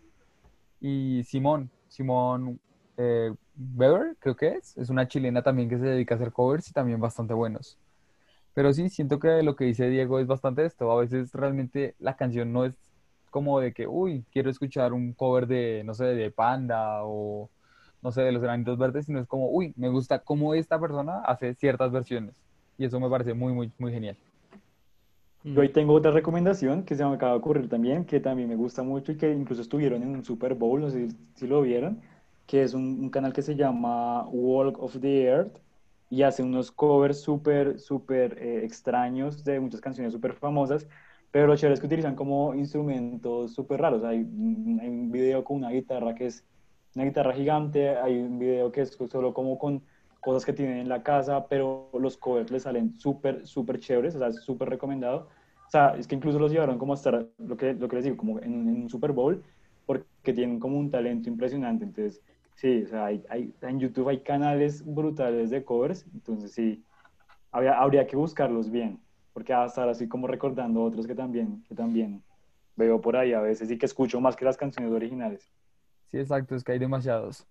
Y 0.80 1.22
Simón, 1.24 1.70
Simón 1.88 2.60
eh, 2.96 3.32
Weber, 3.74 4.16
creo 4.18 4.36
que 4.36 4.48
es, 4.48 4.76
es 4.76 4.90
una 4.90 5.08
chilena 5.08 5.42
también 5.42 5.68
que 5.68 5.78
se 5.78 5.86
dedica 5.86 6.14
a 6.14 6.16
hacer 6.16 6.32
covers 6.32 6.68
y 6.68 6.72
también 6.72 7.00
bastante 7.00 7.34
buenos. 7.34 7.78
Pero 8.54 8.72
sí, 8.72 8.88
siento 8.88 9.18
que 9.18 9.42
lo 9.42 9.54
que 9.56 9.66
dice 9.66 9.88
Diego 9.90 10.18
es 10.18 10.26
bastante 10.26 10.64
esto. 10.64 10.90
A 10.90 11.00
veces 11.00 11.32
realmente 11.32 11.94
la 11.98 12.16
canción 12.16 12.52
no 12.52 12.64
es 12.64 12.74
como 13.30 13.60
de 13.60 13.72
que, 13.74 13.86
uy, 13.86 14.24
quiero 14.32 14.50
escuchar 14.50 14.94
un 14.94 15.12
cover 15.12 15.46
de, 15.46 15.82
no 15.84 15.92
sé, 15.94 16.04
de 16.04 16.30
Panda 16.30 17.04
o, 17.04 17.50
no 18.02 18.12
sé, 18.12 18.22
de 18.22 18.32
los 18.32 18.42
granitos 18.42 18.78
verdes, 18.78 19.06
sino 19.06 19.20
es 19.20 19.26
como, 19.26 19.50
uy, 19.50 19.74
me 19.76 19.90
gusta 19.90 20.20
cómo 20.20 20.54
esta 20.54 20.80
persona 20.80 21.20
hace 21.20 21.54
ciertas 21.54 21.92
versiones. 21.92 22.34
Y 22.78 22.86
eso 22.86 22.98
me 22.98 23.10
parece 23.10 23.34
muy, 23.34 23.52
muy, 23.52 23.70
muy 23.78 23.92
genial. 23.92 24.16
Yo 25.46 25.60
hoy 25.60 25.68
tengo 25.70 25.94
otra 25.94 26.10
recomendación 26.10 26.84
que 26.84 26.94
se 26.94 27.04
me 27.04 27.14
acaba 27.14 27.32
de 27.32 27.38
ocurrir 27.38 27.68
también, 27.68 28.04
que 28.04 28.20
también 28.20 28.48
me 28.48 28.56
gusta 28.56 28.82
mucho 28.82 29.12
y 29.12 29.16
que 29.16 29.32
incluso 29.32 29.62
estuvieron 29.62 30.02
en 30.02 30.10
un 30.10 30.24
Super 30.24 30.54
Bowl, 30.54 30.80
no 30.80 30.90
sé 30.90 31.08
si, 31.34 31.46
lo 31.46 31.62
vieron, 31.62 32.00
que 32.46 32.62
es 32.62 32.74
un, 32.74 32.98
un, 33.00 33.10
canal 33.10 33.32
que 33.32 33.42
se 33.42 33.54
llama 33.54 34.26
Walk 34.28 34.78
of 34.82 34.98
the 35.00 35.24
Earth 35.24 35.56
y 36.10 36.22
hace 36.22 36.42
unos 36.42 36.70
covers 36.72 37.20
súper, 37.20 37.78
súper 37.78 38.36
eh, 38.38 38.64
extraños 38.64 39.44
de 39.44 39.60
muchas 39.60 39.80
canciones 39.80 40.12
súper 40.12 40.34
famosas 40.34 40.86
pero 41.36 41.48
lo 41.48 41.56
chévere 41.56 41.74
es 41.74 41.80
que 41.80 41.86
utilizan 41.86 42.14
como 42.14 42.54
instrumentos 42.54 43.52
súper 43.52 43.78
raros. 43.80 44.02
Hay, 44.04 44.20
hay, 44.20 44.24
un 44.24 45.10
video 45.12 45.44
con 45.44 45.58
una 45.58 45.70
guitarra 45.70 46.14
que 46.14 46.26
es 46.26 46.44
una 46.94 47.04
guitarra 47.04 47.34
gigante, 47.34 47.90
hay 47.90 48.16
un 48.16 48.38
video 48.38 48.72
que 48.72 48.80
es 48.80 48.96
solo 49.10 49.34
como 49.34 49.58
con 49.58 49.82
cosas 50.20 50.44
que 50.44 50.52
tienen 50.52 50.78
en 50.78 50.88
la 50.88 51.02
casa, 51.02 51.46
pero 51.48 51.90
los 51.98 52.16
covers 52.16 52.50
les 52.50 52.64
salen 52.64 52.98
súper, 52.98 53.46
súper 53.46 53.78
chéveres, 53.78 54.14
o 54.16 54.18
sea, 54.18 54.32
súper 54.32 54.68
recomendado. 54.68 55.28
O 55.66 55.70
sea, 55.70 55.96
es 55.96 56.06
que 56.06 56.14
incluso 56.14 56.38
los 56.38 56.52
llevaron 56.52 56.78
como 56.78 56.92
a 56.92 56.96
estar, 56.96 57.26
lo 57.38 57.56
que, 57.56 57.74
lo 57.74 57.88
que 57.88 57.96
les 57.96 58.04
digo, 58.04 58.16
como 58.16 58.38
en, 58.38 58.68
en 58.68 58.82
un 58.82 58.88
Super 58.88 59.12
Bowl, 59.12 59.42
porque 59.84 60.32
tienen 60.32 60.60
como 60.60 60.78
un 60.78 60.90
talento 60.90 61.28
impresionante. 61.28 61.84
Entonces, 61.84 62.22
sí, 62.54 62.82
o 62.84 62.88
sea, 62.88 63.06
hay, 63.06 63.24
hay, 63.28 63.54
en 63.62 63.80
YouTube 63.80 64.08
hay 64.08 64.20
canales 64.20 64.84
brutales 64.84 65.50
de 65.50 65.64
covers, 65.64 66.06
entonces 66.14 66.52
sí, 66.52 66.84
habría, 67.50 67.78
habría 67.78 68.06
que 68.06 68.16
buscarlos 68.16 68.70
bien 68.70 69.00
porque 69.36 69.52
va 69.52 69.64
a 69.64 69.66
estar 69.66 69.86
así 69.86 70.08
como 70.08 70.26
recordando 70.26 70.82
otros 70.82 71.06
que 71.06 71.14
también, 71.14 71.62
que 71.68 71.74
también 71.74 72.22
veo 72.74 73.02
por 73.02 73.18
ahí 73.18 73.34
a 73.34 73.40
veces 73.42 73.70
y 73.70 73.76
que 73.76 73.84
escucho 73.84 74.18
más 74.18 74.34
que 74.34 74.46
las 74.46 74.56
canciones 74.56 74.90
originales. 74.90 75.52
Sí, 76.06 76.16
exacto, 76.16 76.54
es 76.54 76.64
que 76.64 76.72
hay 76.72 76.78
demasiados. 76.78 77.46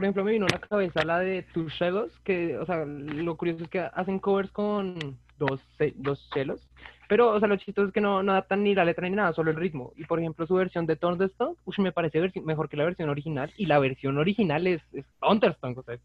Por 0.00 0.06
ejemplo, 0.06 0.24
me 0.24 0.32
vino 0.32 0.46
a 0.46 0.54
la 0.54 0.60
cabeza 0.60 1.04
la 1.04 1.18
de 1.18 1.42
Tus 1.42 1.76
Celos, 1.76 2.10
que, 2.24 2.56
o 2.56 2.64
sea, 2.64 2.86
lo 2.86 3.36
curioso 3.36 3.64
es 3.64 3.68
que 3.68 3.80
hacen 3.80 4.18
covers 4.18 4.50
con 4.50 4.96
dos, 5.38 5.60
dos 5.96 6.26
celos, 6.32 6.66
pero, 7.06 7.28
o 7.32 7.38
sea, 7.38 7.46
lo 7.46 7.56
chistoso 7.56 7.88
es 7.88 7.92
que 7.92 8.00
no, 8.00 8.22
no 8.22 8.32
adaptan 8.32 8.64
ni 8.64 8.74
la 8.74 8.86
letra 8.86 9.06
ni 9.06 9.14
nada, 9.14 9.34
solo 9.34 9.50
el 9.50 9.58
ritmo. 9.58 9.92
Y, 9.96 10.06
por 10.06 10.18
ejemplo, 10.18 10.46
su 10.46 10.54
versión 10.54 10.86
de 10.86 10.96
Thunderstone, 10.96 11.54
pues 11.66 11.78
me 11.80 11.92
parece 11.92 12.32
mejor 12.42 12.70
que 12.70 12.78
la 12.78 12.84
versión 12.84 13.10
original, 13.10 13.52
y 13.58 13.66
la 13.66 13.78
versión 13.78 14.16
original 14.16 14.66
es, 14.66 14.80
es 14.94 15.04
Thunderstone, 15.20 15.76
o 15.76 15.82
sea, 15.82 15.96
es, 15.96 16.00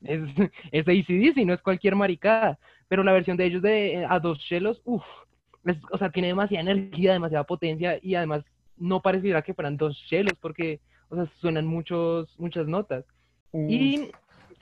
es 0.72 0.88
ACDC, 0.88 1.44
no 1.44 1.52
es 1.52 1.60
cualquier 1.60 1.96
maricada 1.96 2.58
pero 2.88 3.04
la 3.04 3.12
versión 3.12 3.36
de 3.36 3.44
ellos 3.44 3.60
de 3.60 4.06
a 4.08 4.18
dos 4.18 4.38
chelos, 4.38 4.80
uff, 4.86 5.04
o 5.92 5.98
sea, 5.98 6.08
tiene 6.08 6.28
demasiada 6.28 6.70
energía, 6.70 7.12
demasiada 7.12 7.44
potencia 7.44 7.98
y 8.00 8.14
además 8.14 8.46
no 8.78 9.02
pareciera 9.02 9.42
que 9.42 9.52
fueran 9.52 9.76
dos 9.76 10.02
chelos 10.08 10.32
porque, 10.40 10.80
o 11.10 11.16
sea, 11.16 11.26
suenan 11.40 11.66
muchos, 11.66 12.34
muchas 12.38 12.66
notas. 12.66 13.04
Y 13.52 14.10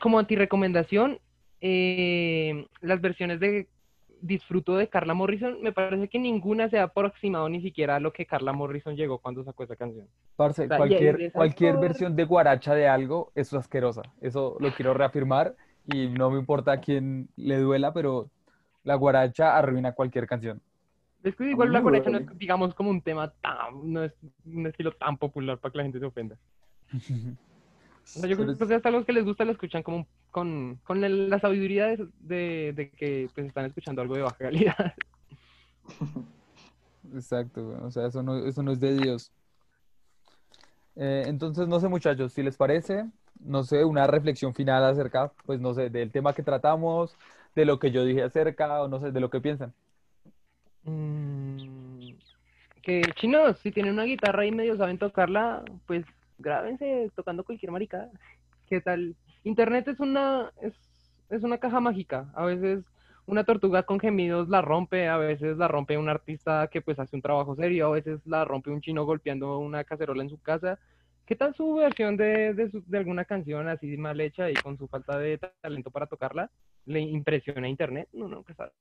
como 0.00 0.18
antirecomendación, 0.18 1.18
eh, 1.60 2.66
las 2.80 3.00
versiones 3.00 3.38
de 3.38 3.68
disfruto 4.20 4.76
de 4.76 4.88
Carla 4.88 5.14
Morrison, 5.14 5.62
me 5.62 5.72
parece 5.72 6.08
que 6.08 6.18
ninguna 6.18 6.68
se 6.68 6.78
ha 6.78 6.84
aproximado 6.84 7.48
ni 7.48 7.60
siquiera 7.60 7.96
a 7.96 8.00
lo 8.00 8.12
que 8.12 8.26
Carla 8.26 8.52
Morrison 8.52 8.96
llegó 8.96 9.18
cuando 9.18 9.44
sacó 9.44 9.64
esa 9.64 9.76
canción. 9.76 10.08
Parce, 10.36 10.66
cualquier, 10.68 11.32
cualquier 11.32 11.78
versión 11.78 12.16
de 12.16 12.24
guaracha 12.24 12.74
de 12.74 12.88
algo 12.88 13.30
es 13.34 13.52
asquerosa. 13.54 14.02
Eso 14.20 14.56
lo 14.58 14.72
quiero 14.72 14.94
reafirmar 14.94 15.54
y 15.86 16.08
no 16.08 16.30
me 16.30 16.38
importa 16.38 16.72
a 16.72 16.80
quién 16.80 17.28
le 17.36 17.58
duela, 17.58 17.92
pero 17.92 18.30
la 18.84 18.94
guaracha 18.94 19.56
arruina 19.56 19.92
cualquier 19.92 20.26
canción. 20.26 20.60
Es 21.28 21.36
que 21.36 21.50
igual 21.50 21.72
la 21.72 21.80
guaracha 21.80 22.10
no 22.10 22.18
es, 22.18 22.38
digamos, 22.38 22.74
como 22.74 22.90
un 22.90 23.02
tema 23.02 23.30
tan, 23.42 23.92
no 23.92 24.02
es 24.02 24.12
un 24.46 24.66
estilo 24.66 24.92
tan 24.92 25.18
popular 25.18 25.58
para 25.58 25.72
que 25.72 25.78
la 25.78 25.84
gente 25.84 25.98
se 25.98 26.06
ofenda. 26.06 26.36
O 28.16 28.20
sea, 28.20 28.26
yo 28.26 28.38
creo 28.38 28.56
que 28.56 28.74
hasta 28.74 28.90
los 28.90 29.04
que 29.04 29.12
les 29.12 29.22
gusta 29.22 29.44
lo 29.44 29.52
escuchan 29.52 29.82
como 29.82 30.06
con, 30.30 30.80
con 30.82 31.28
la 31.28 31.38
sabiduría 31.38 31.88
de, 32.20 32.72
de, 32.72 32.90
que 32.96 33.28
pues, 33.34 33.46
están 33.46 33.66
escuchando 33.66 34.00
algo 34.00 34.14
de 34.14 34.22
baja 34.22 34.38
calidad. 34.38 34.94
Exacto, 37.12 37.78
o 37.82 37.90
sea, 37.90 38.06
eso 38.06 38.22
no, 38.22 38.38
eso 38.46 38.62
no 38.62 38.72
es 38.72 38.80
de 38.80 38.96
Dios. 38.96 39.30
Eh, 40.96 41.24
entonces, 41.26 41.68
no 41.68 41.80
sé 41.80 41.88
muchachos, 41.88 42.32
si 42.32 42.42
les 42.42 42.56
parece, 42.56 43.04
no 43.40 43.62
sé, 43.62 43.84
una 43.84 44.06
reflexión 44.06 44.54
final 44.54 44.84
acerca, 44.84 45.30
pues 45.44 45.60
no 45.60 45.74
sé, 45.74 45.90
del 45.90 46.10
tema 46.10 46.32
que 46.32 46.42
tratamos, 46.42 47.14
de 47.54 47.66
lo 47.66 47.78
que 47.78 47.90
yo 47.90 48.06
dije 48.06 48.22
acerca, 48.22 48.80
o 48.80 48.88
no 48.88 49.00
sé, 49.00 49.12
de 49.12 49.20
lo 49.20 49.28
que 49.28 49.42
piensan. 49.42 49.74
Mm, 50.88 52.12
que 52.82 53.02
chinos, 53.16 53.58
si 53.60 53.70
tienen 53.70 53.94
una 53.94 54.04
guitarra 54.04 54.46
y 54.46 54.52
medio 54.52 54.76
saben 54.76 54.98
tocarla, 54.98 55.62
pues 55.86 56.04
grábense 56.38 57.10
tocando 57.14 57.44
cualquier 57.44 57.72
maricada. 57.72 58.10
¿Qué 58.68 58.80
tal? 58.80 59.16
Internet 59.44 59.88
es 59.88 60.00
una, 60.00 60.52
es, 60.62 60.74
es 61.30 61.42
una 61.42 61.58
caja 61.58 61.80
mágica. 61.80 62.30
A 62.34 62.44
veces 62.44 62.84
una 63.26 63.44
tortuga 63.44 63.82
con 63.82 64.00
gemidos 64.00 64.48
la 64.48 64.62
rompe, 64.62 65.08
a 65.08 65.18
veces 65.18 65.58
la 65.58 65.68
rompe 65.68 65.98
un 65.98 66.08
artista 66.08 66.68
que 66.68 66.80
pues 66.80 66.98
hace 66.98 67.16
un 67.16 67.22
trabajo 67.22 67.54
serio, 67.56 67.88
a 67.88 67.90
veces 67.90 68.20
la 68.26 68.44
rompe 68.44 68.70
un 68.70 68.80
chino 68.80 69.04
golpeando 69.04 69.58
una 69.58 69.84
cacerola 69.84 70.22
en 70.22 70.30
su 70.30 70.40
casa 70.40 70.78
¿Qué 71.28 71.36
tal 71.36 71.54
su 71.54 71.74
versión 71.74 72.16
de, 72.16 72.54
de, 72.54 72.98
alguna 72.98 73.26
canción 73.26 73.68
así 73.68 73.98
mal 73.98 74.18
hecha 74.18 74.50
y 74.50 74.54
con 74.54 74.78
su 74.78 74.88
falta 74.88 75.18
de 75.18 75.36
talento 75.60 75.90
para 75.90 76.06
tocarla? 76.06 76.50
¿Le 76.86 77.00
impresiona 77.00 77.66
a 77.66 77.68
Internet? 77.68 78.08
No, 78.14 78.28
no, 78.28 78.42
sabe. 78.56 78.72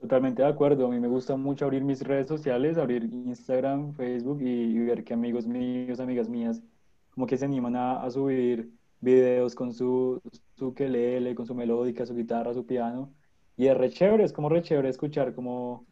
Totalmente 0.00 0.42
de 0.42 0.48
acuerdo. 0.48 0.86
A 0.86 0.90
mí 0.90 1.00
me 1.00 1.08
gusta 1.08 1.36
mucho 1.36 1.64
abrir 1.64 1.82
mis 1.82 2.02
redes 2.02 2.28
sociales, 2.28 2.78
abrir 2.78 3.04
Instagram, 3.04 3.94
Facebook 3.94 4.40
y, 4.40 4.78
ver 4.78 5.02
que 5.04 5.14
amigos 5.14 5.46
míos, 5.46 5.98
amigas 6.00 6.28
mías, 6.28 6.62
como 7.10 7.26
que 7.26 7.36
se 7.36 7.44
animan 7.44 7.74
a, 7.76 8.02
a, 8.02 8.10
subir 8.10 8.70
videos 9.00 9.54
con 9.54 9.72
su, 9.72 10.20
su 10.54 10.68
ukelele, 10.68 11.34
con 11.34 11.46
su 11.46 11.54
melódica, 11.54 12.06
su 12.06 12.14
guitarra, 12.14 12.54
su 12.54 12.64
piano. 12.64 13.12
Y 13.56 13.66
es 13.66 13.76
re 13.76 13.90
chévere, 13.90 14.24
es 14.24 14.32
como 14.32 14.48
re 14.48 14.62
chévere 14.62 14.88
escuchar 14.88 15.34
cómo, 15.34 15.84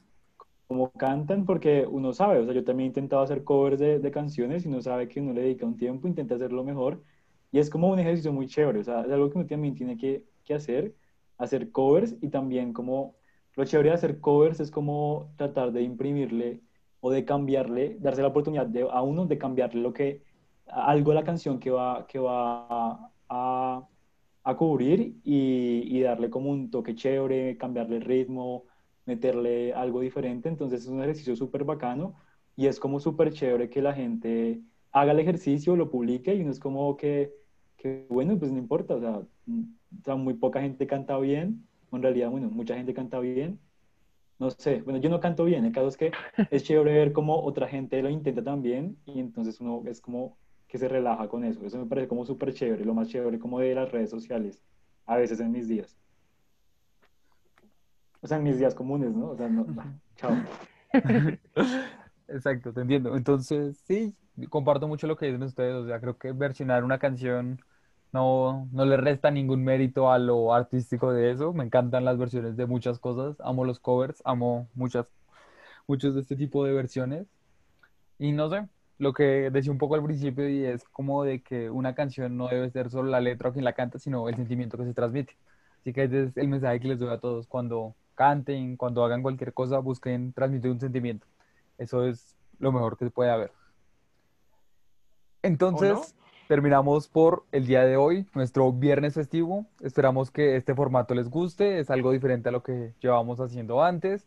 cómo 0.69 0.93
cantan, 0.93 1.45
porque 1.45 1.85
uno 1.89 2.13
sabe, 2.13 2.39
o 2.41 2.45
sea, 2.45 2.55
yo 2.55 2.65
también 2.65 2.87
he 2.87 2.89
intentado 2.89 3.23
hacer 3.23 3.43
covers 3.43 3.81
de, 3.81 3.99
de 3.99 4.11
canciones 4.13 4.65
y 4.65 4.69
uno 4.69 4.81
sabe 4.83 5.09
que 5.09 5.21
uno 5.21 5.33
le 5.33 5.43
dedica 5.43 5.67
un 5.67 5.77
tiempo, 5.77 6.07
intenta 6.07 6.37
hacerlo 6.37 6.63
mejor. 6.65 7.03
Y 7.51 7.59
es 7.59 7.71
como 7.71 7.89
un 7.89 7.99
ejercicio 7.99 8.33
muy 8.33 8.47
chévere, 8.47 8.81
o 8.81 8.85
sea, 8.85 9.03
es 9.03 9.11
algo 9.11 9.31
que 9.31 9.39
uno 9.39 9.47
también 9.49 9.75
tiene 9.75 9.97
que, 9.97 10.25
que 10.45 10.55
hacer, 10.55 10.95
hacer 11.39 11.73
covers 11.73 12.17
y 12.21 12.29
también 12.29 12.73
como 12.73 13.16
lo 13.57 13.65
chévere 13.65 13.91
de 13.91 13.95
hacer 13.95 14.21
covers 14.21 14.61
es 14.61 14.71
como 14.71 15.33
tratar 15.37 15.73
de 15.73 15.83
imprimirle 15.83 16.61
o 17.01 17.11
de 17.11 17.25
cambiarle, 17.25 17.97
darse 18.01 18.23
la 18.23 18.29
oportunidad 18.29 18.67
de, 18.67 18.83
a 18.83 19.03
uno 19.03 19.27
de 19.27 19.39
cambiarle 19.39 19.81
lo 19.81 19.93
que, 19.93 20.23
algo 20.67 21.11
de 21.13 21.17
la 21.17 21.25
canción 21.25 21.59
que 21.59 21.71
va, 21.71 22.07
que 22.07 22.19
va 22.19 23.11
a, 23.29 23.89
a 24.47 24.57
cubrir 24.57 25.17
y, 25.25 26.01
darle 26.01 26.31
como 26.31 26.51
un 26.51 26.71
toque 26.71 26.95
chévere, 26.95 27.57
cambiarle 27.57 27.97
el 27.97 28.03
ritmo, 28.03 28.65
meterle 29.05 29.73
algo 29.73 30.01
diferente. 30.01 30.49
Entonces 30.49 30.83
es 30.83 30.89
un 30.89 31.03
ejercicio 31.03 31.35
súper 31.35 31.65
bacano 31.65 32.15
y 32.55 32.67
es 32.67 32.79
como 32.79 33.01
súper 33.01 33.33
chévere 33.33 33.69
que 33.69 33.83
la 33.83 33.93
gente 33.93 34.61
haga 34.93 35.13
el 35.13 35.19
ejercicio, 35.19 35.77
lo 35.77 35.91
publique 35.91 36.35
y 36.35 36.45
no 36.45 36.51
es 36.51 36.61
como 36.61 36.97
que, 36.97 37.35
que 37.77 38.07
bueno, 38.09 38.39
pues 38.39 38.53
no 38.53 38.59
importa, 38.59 38.95
o 38.95 39.01
sea, 39.01 39.23
sea, 40.05 40.17
muy 40.17 40.35
poca 40.35 40.61
gente 40.61 40.87
canta 40.87 41.19
bien, 41.19 41.67
en 41.97 42.03
realidad, 42.03 42.31
bueno, 42.31 42.49
mucha 42.51 42.75
gente 42.75 42.95
canta 42.95 43.19
bien, 43.21 43.59
no 44.39 44.51
sé, 44.51 44.83
bueno, 44.83 45.01
yo 45.01 45.09
no 45.09 45.21
canto 45.21 45.45
bien, 45.45 45.65
el 45.65 45.73
caso 45.73 45.89
es 45.89 45.97
que 45.97 46.13
es 46.51 46.63
chévere 46.65 46.93
ver 46.93 47.13
cómo 47.13 47.43
otra 47.43 47.69
gente 47.69 48.03
lo 48.03 48.11
intenta 48.11 48.43
también 48.43 48.99
y 49.07 49.21
entonces 49.21 49.61
uno 49.61 49.83
es 49.87 50.01
como 50.01 50.37
que 50.69 50.79
se 50.79 50.89
relaja 50.89 51.29
con 51.29 51.45
eso, 51.45 51.65
eso 51.65 51.79
me 51.79 51.87
parece 51.87 52.09
como 52.09 52.25
súper 52.25 52.53
chévere, 52.53 52.85
lo 52.85 52.95
más 52.95 53.09
chévere 53.09 53.39
como 53.39 53.61
de 53.61 53.75
las 53.75 53.91
redes 53.91 54.11
sociales, 54.11 54.63
a 55.07 55.17
veces 55.17 55.41
en 55.41 55.53
mis 55.53 55.69
días. 55.69 55.97
O 58.21 58.27
sea, 58.27 58.39
en 58.39 58.45
mis 58.45 58.59
días 58.59 58.75
comunes, 58.75 59.15
¿no? 59.15 59.31
O 59.31 59.37
sea, 59.37 59.49
no, 59.49 59.65
no. 59.65 59.83
chao. 60.17 60.35
Exacto, 62.29 62.73
te 62.73 62.81
entiendo. 62.81 63.17
Entonces, 63.17 63.79
sí, 63.87 64.17
comparto 64.49 64.89
mucho 64.89 65.07
lo 65.07 65.17
que 65.17 65.27
dicen 65.27 65.43
ustedes, 65.43 65.75
o 65.75 65.87
sea, 65.87 66.01
creo 66.01 66.19
que 66.19 66.33
versionar 66.33 66.83
una 66.83 66.99
canción 66.99 67.61
no, 68.17 68.67
no 68.73 68.87
le 68.87 68.97
resta 68.97 69.31
ningún 69.31 69.63
mérito 69.63 70.11
a 70.11 70.19
lo 70.19 70.55
artístico 70.55 71.13
de 71.13 71.31
eso. 71.33 71.53
Me 71.53 71.65
encantan 71.65 72.07
las 72.07 72.17
versiones 72.17 72.57
de 72.57 72.65
muchas 72.65 72.99
cosas. 72.99 73.37
Amo 73.41 73.67
los 73.67 73.79
covers, 73.79 74.23
amo 74.25 74.69
muchas, 74.75 75.07
muchos 75.87 76.15
de 76.15 76.23
este 76.23 76.35
tipo 76.35 76.65
de 76.65 76.73
versiones. 76.73 77.27
Y 78.19 78.33
no 78.33 78.49
sé, 78.49 78.67
lo 78.97 79.13
que 79.13 79.51
decía 79.51 79.71
un 79.71 79.77
poco 79.77 79.97
al 79.97 80.03
principio 80.03 80.49
y 80.49 80.65
es 80.65 80.85
como 80.89 81.25
de 81.25 81.43
que 81.43 81.69
una 81.69 81.95
canción 81.95 82.39
no 82.39 82.49
debe 82.49 82.71
ser 82.71 82.91
solo 82.91 83.11
la 83.11 83.21
letra 83.21 83.51
o 83.51 83.53
quien 83.53 83.67
la 83.67 83.75
canta, 83.75 83.99
sino 83.99 84.31
el 84.31 84.37
sentimiento 84.37 84.79
que 84.79 84.87
se 84.87 84.95
transmite. 84.95 85.37
Así 85.81 85.93
que 85.93 86.05
ese 86.05 86.23
es 86.25 86.37
el 86.39 86.49
mensaje 86.49 86.81
que 86.81 86.89
les 86.89 86.99
doy 86.99 87.11
a 87.11 87.19
todos. 87.19 87.47
Cuando 87.47 87.95
canten, 88.15 88.79
cuando 88.79 89.05
hagan 89.05 89.21
cualquier 89.21 89.53
cosa, 89.53 89.79
busquen 89.79 90.33
transmitir 90.33 90.71
un 90.71 90.81
sentimiento. 90.81 91.27
Eso 91.77 92.07
es 92.07 92.35
lo 92.59 92.73
mejor 92.73 92.97
que 92.97 93.11
puede 93.11 93.31
haber. 93.31 93.53
Entonces, 95.43 96.17
terminamos 96.47 97.09
por 97.09 97.45
el 97.53 97.67
día 97.67 97.85
de 97.85 97.97
hoy, 97.97 98.27
nuestro 98.35 98.73
viernes 98.73 99.15
festivo. 99.15 99.67
Esperamos 99.81 100.31
que 100.31 100.57
este 100.57 100.75
formato 100.75 101.15
les 101.15 101.29
guste, 101.29 101.81
es 101.81 101.91
algo 101.91 102.13
diferente 102.13 102.49
a 102.49 102.53
lo 102.53 102.63
que 102.63 102.93
llevamos 103.01 103.41
haciendo 103.41 103.83
antes. 103.83 104.27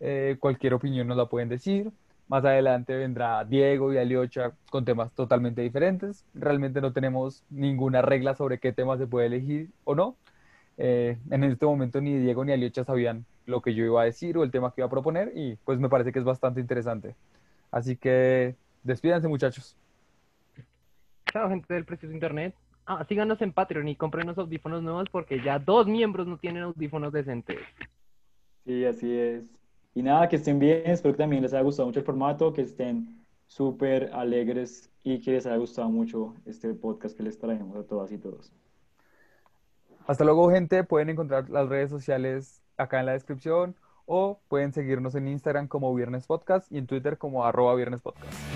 Eh, 0.00 0.36
cualquier 0.40 0.74
opinión 0.74 1.06
nos 1.06 1.16
la 1.16 1.26
pueden 1.26 1.48
decir. 1.48 1.90
Más 2.28 2.44
adelante 2.44 2.96
vendrá 2.96 3.44
Diego 3.44 3.92
y 3.92 3.98
Aliocha 3.98 4.52
con 4.70 4.84
temas 4.84 5.12
totalmente 5.12 5.62
diferentes. 5.62 6.24
Realmente 6.34 6.80
no 6.80 6.92
tenemos 6.92 7.42
ninguna 7.50 8.02
regla 8.02 8.34
sobre 8.34 8.58
qué 8.58 8.72
tema 8.72 8.96
se 8.98 9.06
puede 9.06 9.26
elegir 9.26 9.70
o 9.84 9.94
no. 9.94 10.16
Eh, 10.78 11.18
en 11.30 11.44
este 11.44 11.66
momento 11.66 12.00
ni 12.00 12.18
Diego 12.18 12.44
ni 12.44 12.52
Aliocha 12.52 12.84
sabían 12.84 13.24
lo 13.46 13.62
que 13.62 13.74
yo 13.74 13.84
iba 13.84 14.02
a 14.02 14.04
decir 14.04 14.36
o 14.38 14.42
el 14.44 14.50
tema 14.50 14.72
que 14.72 14.80
iba 14.80 14.86
a 14.86 14.90
proponer 14.90 15.32
y 15.34 15.56
pues 15.64 15.78
me 15.78 15.88
parece 15.88 16.12
que 16.12 16.18
es 16.18 16.24
bastante 16.24 16.60
interesante. 16.60 17.14
Así 17.70 17.96
que 17.96 18.56
despídanse 18.82 19.28
muchachos. 19.28 19.76
Chao 21.32 21.48
gente 21.48 21.74
del 21.74 21.84
Precioso 21.84 22.14
Internet. 22.14 22.54
Ah, 22.86 23.04
síganos 23.08 23.40
en 23.42 23.52
Patreon 23.52 23.88
y 23.88 23.96
compren 23.96 24.26
los 24.26 24.38
audífonos 24.38 24.82
nuevos 24.82 25.08
porque 25.10 25.42
ya 25.42 25.58
dos 25.58 25.86
miembros 25.86 26.26
no 26.26 26.38
tienen 26.38 26.62
audífonos 26.62 27.12
decentes. 27.12 27.58
Sí, 28.64 28.84
así 28.84 29.12
es. 29.12 29.44
Y 29.94 30.02
nada, 30.02 30.28
que 30.28 30.36
estén 30.36 30.58
bien, 30.58 30.82
espero 30.84 31.14
que 31.14 31.18
también 31.18 31.42
les 31.42 31.52
haya 31.52 31.62
gustado 31.62 31.88
mucho 31.88 32.00
el 32.00 32.06
formato, 32.06 32.52
que 32.52 32.62
estén 32.62 33.24
súper 33.46 34.10
alegres 34.12 34.90
y 35.02 35.20
que 35.20 35.32
les 35.32 35.46
haya 35.46 35.56
gustado 35.56 35.88
mucho 35.88 36.34
este 36.44 36.74
podcast 36.74 37.16
que 37.16 37.22
les 37.22 37.38
traemos 37.38 37.76
a 37.76 37.84
todas 37.84 38.12
y 38.12 38.18
todos. 38.18 38.52
Hasta 40.06 40.24
luego, 40.24 40.50
gente. 40.50 40.84
Pueden 40.84 41.10
encontrar 41.10 41.50
las 41.50 41.68
redes 41.68 41.90
sociales 41.90 42.62
acá 42.76 43.00
en 43.00 43.06
la 43.06 43.12
descripción 43.12 43.74
o 44.04 44.38
pueden 44.48 44.72
seguirnos 44.72 45.14
en 45.14 45.28
Instagram 45.28 45.66
como 45.66 45.94
Viernes 45.94 46.26
Podcast 46.26 46.70
y 46.70 46.78
en 46.78 46.86
Twitter 46.86 47.18
como 47.18 47.44
arroba 47.44 47.74
Viernes 47.74 48.00
Podcast. 48.00 48.55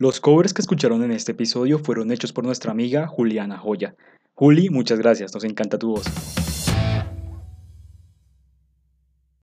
Los 0.00 0.20
covers 0.20 0.54
que 0.54 0.62
escucharon 0.62 1.02
en 1.02 1.10
este 1.10 1.32
episodio 1.32 1.80
fueron 1.80 2.12
hechos 2.12 2.32
por 2.32 2.44
nuestra 2.44 2.70
amiga 2.70 3.08
Juliana 3.08 3.58
Joya. 3.58 3.96
Juli, 4.34 4.70
muchas 4.70 5.00
gracias, 5.00 5.34
nos 5.34 5.42
encanta 5.42 5.76
tu 5.76 5.88
voz. 5.88 6.06